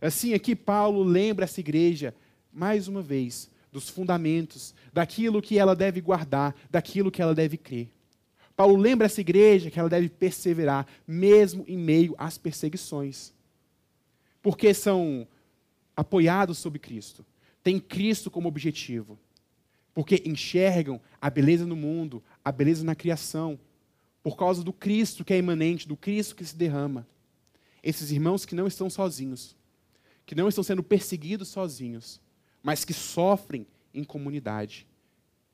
Assim, 0.00 0.32
aqui 0.34 0.56
Paulo 0.56 1.02
lembra 1.02 1.44
essa 1.44 1.60
igreja, 1.60 2.14
mais 2.52 2.88
uma 2.88 3.02
vez, 3.02 3.50
dos 3.70 3.88
fundamentos, 3.88 4.74
daquilo 4.92 5.42
que 5.42 5.58
ela 5.58 5.76
deve 5.76 6.00
guardar, 6.00 6.54
daquilo 6.70 7.10
que 7.10 7.20
ela 7.20 7.34
deve 7.34 7.56
crer. 7.56 7.90
Paulo 8.56 8.76
lembra 8.76 9.06
essa 9.06 9.20
igreja 9.20 9.70
que 9.70 9.78
ela 9.78 9.88
deve 9.88 10.08
perseverar, 10.08 10.86
mesmo 11.06 11.64
em 11.66 11.78
meio 11.78 12.14
às 12.18 12.36
perseguições. 12.36 13.32
Porque 14.42 14.74
são 14.74 15.26
apoiados 16.00 16.56
sobre 16.56 16.78
Cristo, 16.78 17.26
têm 17.62 17.78
Cristo 17.78 18.30
como 18.30 18.48
objetivo. 18.48 19.18
Porque 19.92 20.22
enxergam 20.24 20.98
a 21.20 21.28
beleza 21.28 21.66
no 21.66 21.76
mundo, 21.76 22.22
a 22.42 22.50
beleza 22.50 22.82
na 22.82 22.94
criação, 22.94 23.60
por 24.22 24.34
causa 24.34 24.64
do 24.64 24.72
Cristo 24.72 25.24
que 25.24 25.34
é 25.34 25.38
imanente, 25.38 25.86
do 25.86 25.98
Cristo 25.98 26.34
que 26.34 26.44
se 26.44 26.56
derrama. 26.56 27.06
Esses 27.82 28.10
irmãos 28.10 28.46
que 28.46 28.54
não 28.54 28.66
estão 28.66 28.88
sozinhos, 28.88 29.54
que 30.24 30.34
não 30.34 30.48
estão 30.48 30.64
sendo 30.64 30.82
perseguidos 30.82 31.48
sozinhos, 31.48 32.18
mas 32.62 32.82
que 32.82 32.94
sofrem 32.94 33.66
em 33.92 34.02
comunidade, 34.02 34.86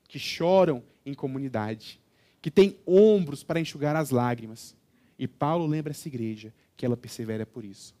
que 0.07 0.17
choram 0.17 0.81
em 1.05 1.13
comunidade, 1.13 1.99
que 2.41 2.49
têm 2.49 2.77
ombros 2.87 3.43
para 3.43 3.59
enxugar 3.59 3.97
as 3.97 4.11
lágrimas. 4.11 4.73
E 5.19 5.27
Paulo 5.27 5.65
lembra 5.65 5.91
essa 5.91 6.07
igreja 6.07 6.53
que 6.77 6.85
ela 6.85 6.95
persevera 6.95 7.45
por 7.45 7.65
isso. 7.65 7.96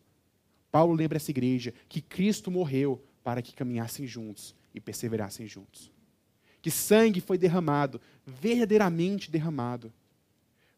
Paulo 0.71 0.93
lembra 0.93 1.17
essa 1.17 1.31
igreja 1.31 1.73
que 1.87 2.01
Cristo 2.01 2.51
morreu 2.51 3.03
para 3.23 3.41
que 3.41 3.53
caminhassem 3.53 4.05
juntos 4.05 4.55
e 4.73 4.79
perseverassem 4.79 5.47
juntos. 5.47 5.91
Que 6.61 6.71
sangue 6.71 7.21
foi 7.21 7.37
derramado, 7.37 8.01
verdadeiramente 8.25 9.31
derramado, 9.31 9.91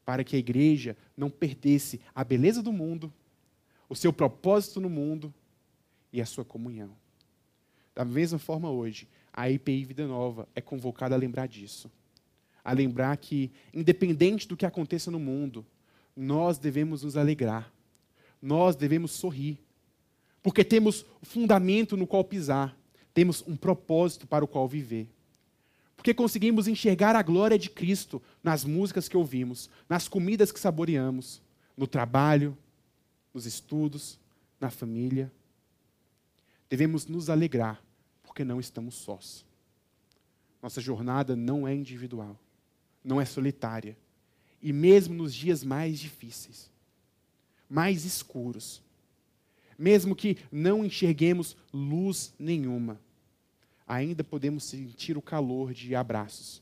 para 0.06 0.24
que 0.24 0.36
a 0.36 0.40
igreja 0.40 0.98
não 1.16 1.30
perdesse 1.30 2.02
a 2.14 2.24
beleza 2.24 2.62
do 2.62 2.72
mundo, 2.72 3.14
o 3.88 3.96
seu 3.96 4.12
propósito 4.12 4.80
no 4.80 4.90
mundo 4.90 5.34
e 6.12 6.22
a 6.22 6.26
sua 6.26 6.46
comunhão. 6.46 6.96
Da 7.96 8.06
mesma 8.06 8.40
forma, 8.40 8.70
hoje, 8.70 9.08
a 9.34 9.50
IPI 9.50 9.86
Vida 9.86 10.08
Nova 10.08 10.48
é 10.56 10.62
convocada 10.62 11.16
a 11.16 11.18
lembrar 11.18 11.48
disso. 11.48 11.92
A 12.64 12.72
lembrar 12.72 13.16
que, 13.18 13.52
independente 13.74 14.48
do 14.48 14.58
que 14.58 14.66
aconteça 14.66 15.10
no 15.10 15.20
mundo, 15.20 15.66
nós 16.16 16.58
devemos 16.58 17.04
nos 17.04 17.16
alegrar, 17.16 17.72
nós 18.42 18.76
devemos 18.76 19.12
sorrir, 19.12 19.60
porque 20.42 20.64
temos 20.64 21.06
fundamento 21.22 21.98
no 21.98 22.08
qual 22.08 22.24
pisar, 22.24 22.76
temos 23.14 23.44
um 23.48 23.56
propósito 23.56 24.26
para 24.26 24.46
o 24.46 24.48
qual 24.48 24.68
viver. 24.68 25.08
Porque 25.96 26.14
conseguimos 26.14 26.68
enxergar 26.68 27.16
a 27.16 27.22
glória 27.22 27.60
de 27.60 27.70
Cristo 27.70 28.22
nas 28.42 28.64
músicas 28.64 29.10
que 29.10 29.18
ouvimos, 29.18 29.70
nas 29.90 30.08
comidas 30.08 30.52
que 30.52 30.60
saboreamos, 30.60 31.42
no 31.76 31.86
trabalho, 31.86 32.58
nos 33.34 33.46
estudos, 33.46 34.18
na 34.60 34.70
família. 34.70 35.32
Devemos 36.70 37.06
nos 37.06 37.30
alegrar, 37.30 37.84
porque 38.24 38.46
não 38.46 38.60
estamos 38.60 38.96
sós. 38.96 39.46
Nossa 40.62 40.80
jornada 40.80 41.36
não 41.36 41.68
é 41.68 41.74
individual, 41.74 42.38
não 43.04 43.20
é 43.20 43.26
solitária. 43.26 43.98
E 44.62 44.72
mesmo 44.72 45.14
nos 45.14 45.34
dias 45.34 45.64
mais 45.64 46.00
difíceis, 46.00 46.70
mais 47.70 48.06
escuros, 48.06 48.82
mesmo 49.80 50.14
que 50.14 50.38
não 50.52 50.84
enxerguemos 50.84 51.56
luz 51.74 52.34
nenhuma, 52.38 53.00
ainda 53.88 54.26
podemos 54.26 54.66
sentir 54.66 55.18
o 55.18 55.22
calor 55.22 55.74
de 55.74 55.96
abraços, 55.96 56.62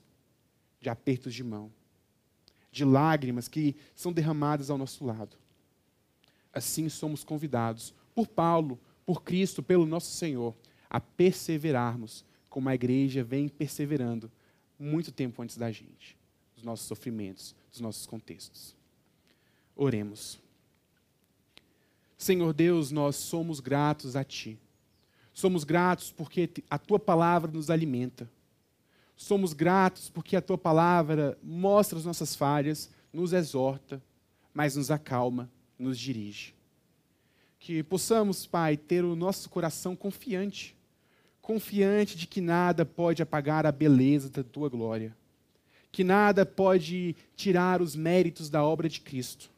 de 0.79 0.87
apertos 0.87 1.33
de 1.33 1.43
mão, 1.43 1.71
de 2.71 2.85
lágrimas 2.85 3.47
que 3.47 3.75
são 3.95 4.13
derramadas 4.13 4.69
ao 4.69 4.77
nosso 4.77 5.03
lado. 5.03 5.35
Assim 6.53 6.87
somos 6.89 7.23
convidados 7.23 7.91
por 8.13 8.27
Paulo, 8.27 8.79
por 9.03 9.23
Cristo, 9.23 9.63
pelo 9.63 9.87
nosso 9.87 10.11
Senhor, 10.11 10.55
a 10.87 10.99
perseverarmos, 10.99 12.23
como 12.47 12.69
a 12.69 12.75
igreja 12.75 13.23
vem 13.23 13.49
perseverando 13.49 14.31
muito 14.77 15.11
tempo 15.11 15.41
antes 15.41 15.57
da 15.57 15.71
gente, 15.71 16.15
dos 16.53 16.63
nossos 16.63 16.85
sofrimentos, 16.85 17.55
dos 17.71 17.81
nossos 17.81 18.05
contextos. 18.05 18.75
Oremos. 19.75 20.39
Senhor 22.17 22.51
Deus, 22.51 22.91
nós 22.91 23.15
somos 23.15 23.59
gratos 23.59 24.15
a 24.15 24.23
Ti. 24.23 24.57
Somos 25.31 25.63
gratos 25.63 26.11
porque 26.11 26.49
a 26.69 26.79
Tua 26.79 26.97
palavra 26.97 27.51
nos 27.51 27.69
alimenta. 27.69 28.29
Somos 29.15 29.53
gratos 29.53 30.09
porque 30.09 30.35
a 30.35 30.41
Tua 30.41 30.57
palavra 30.57 31.37
mostra 31.43 31.99
as 31.99 32.05
nossas 32.05 32.35
falhas, 32.35 32.89
nos 33.13 33.33
exorta, 33.33 34.01
mas 34.53 34.75
nos 34.75 34.89
acalma, 34.89 35.49
nos 35.77 35.99
dirige. 35.99 36.55
Que 37.59 37.83
possamos, 37.83 38.47
Pai, 38.47 38.77
ter 38.77 39.03
o 39.03 39.15
nosso 39.15 39.49
coração 39.49 39.95
confiante, 39.95 40.75
confiante 41.41 42.17
de 42.17 42.25
que 42.25 42.41
nada 42.41 42.83
pode 42.85 43.21
apagar 43.21 43.65
a 43.65 43.71
beleza 43.71 44.29
da 44.29 44.43
tua 44.43 44.69
glória, 44.69 45.15
que 45.91 46.03
nada 46.03 46.45
pode 46.45 47.15
tirar 47.35 47.81
os 47.81 47.95
méritos 47.95 48.49
da 48.49 48.63
obra 48.63 48.89
de 48.89 49.01
Cristo. 49.01 49.49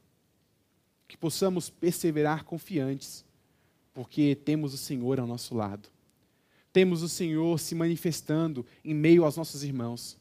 Que 1.10 1.18
possamos 1.18 1.70
perseverar 1.70 2.46
confiantes, 2.46 3.26
porque 3.94 4.34
temos 4.34 4.74
o 4.74 4.78
Senhor 4.78 5.20
ao 5.20 5.28
nosso 5.28 5.54
lado. 5.54 5.90
Temos 6.72 7.04
o 7.04 7.10
Senhor 7.10 7.60
se 7.60 7.76
manifestando 7.76 8.66
em 8.86 8.94
meio 8.94 9.26
aos 9.26 9.36
nossos 9.36 9.62
irmãos. 9.62 10.18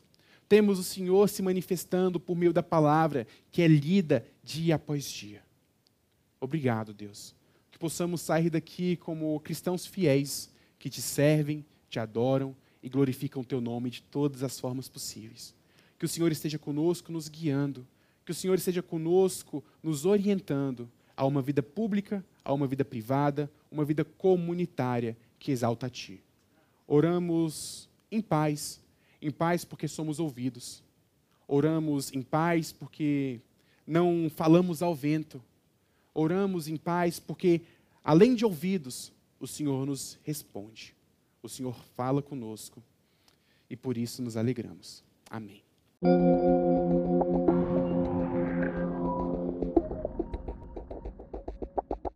Temos 0.49 0.81
o 0.81 0.83
Senhor 0.83 1.29
se 1.29 1.43
manifestando 1.43 2.19
por 2.19 2.37
meio 2.37 2.53
da 2.53 2.63
palavra 2.65 3.25
que 3.53 3.63
é 3.63 3.69
lida 3.69 4.27
dia 4.43 4.75
após 4.75 5.09
dia. 5.09 5.45
Obrigado, 6.41 6.93
Deus 6.93 7.39
que 7.79 7.81
possamos 7.81 8.21
sair 8.21 8.51
daqui 8.51 8.97
como 8.97 9.39
cristãos 9.39 9.87
fiéis 9.87 10.51
que 10.81 10.91
te 10.91 11.01
servem, 11.01 11.65
te 11.89 12.01
adoram 12.01 12.57
e 12.83 12.89
glorificam 12.89 13.43
o 13.43 13.45
teu 13.45 13.61
nome 13.61 13.89
de 13.89 14.03
todas 14.03 14.43
as 14.43 14.59
formas 14.59 14.89
possíveis. 14.89 15.55
Que 15.97 16.05
o 16.05 16.09
Senhor 16.09 16.33
esteja 16.33 16.59
conosco, 16.59 17.13
nos 17.13 17.29
guiando, 17.29 17.87
que 18.29 18.33
o 18.33 18.35
Senhor 18.35 18.59
esteja 18.59 18.83
conosco, 18.83 19.65
nos 19.83 20.05
orientando 20.05 20.87
a 21.17 21.25
uma 21.25 21.41
vida 21.41 21.63
pública, 21.63 22.23
a 22.45 22.53
uma 22.53 22.67
vida 22.67 22.85
privada, 22.85 23.51
uma 23.73 23.87
vida 23.87 24.05
comunitária 24.05 25.17
que 25.39 25.51
exalta 25.51 25.87
a 25.87 25.89
Ti. 25.89 26.23
Oramos 26.87 27.89
em 28.13 28.21
paz, 28.21 28.83
em 29.23 29.31
paz 29.31 29.65
porque 29.65 29.89
somos 29.89 30.21
ouvidos. 30.21 30.83
Oramos 31.47 32.13
em 32.13 32.21
paz 32.21 32.71
porque 32.71 33.41
não 33.87 34.31
falamos 34.37 34.83
ao 34.83 34.95
vento, 34.95 35.43
oramos 36.13 36.69
em 36.69 36.77
paz, 36.77 37.19
porque, 37.19 37.63
além 38.05 38.35
de 38.35 38.45
ouvidos, 38.45 39.11
o 39.41 39.47
Senhor 39.47 39.87
nos 39.87 40.19
responde. 40.23 40.95
O 41.43 41.49
Senhor 41.49 41.75
fala 41.97 42.21
conosco 42.21 42.83
e 43.71 43.75
por 43.75 43.97
isso 43.97 44.21
nos 44.21 44.37
alegramos. 44.37 45.03
Amém. 45.31 45.63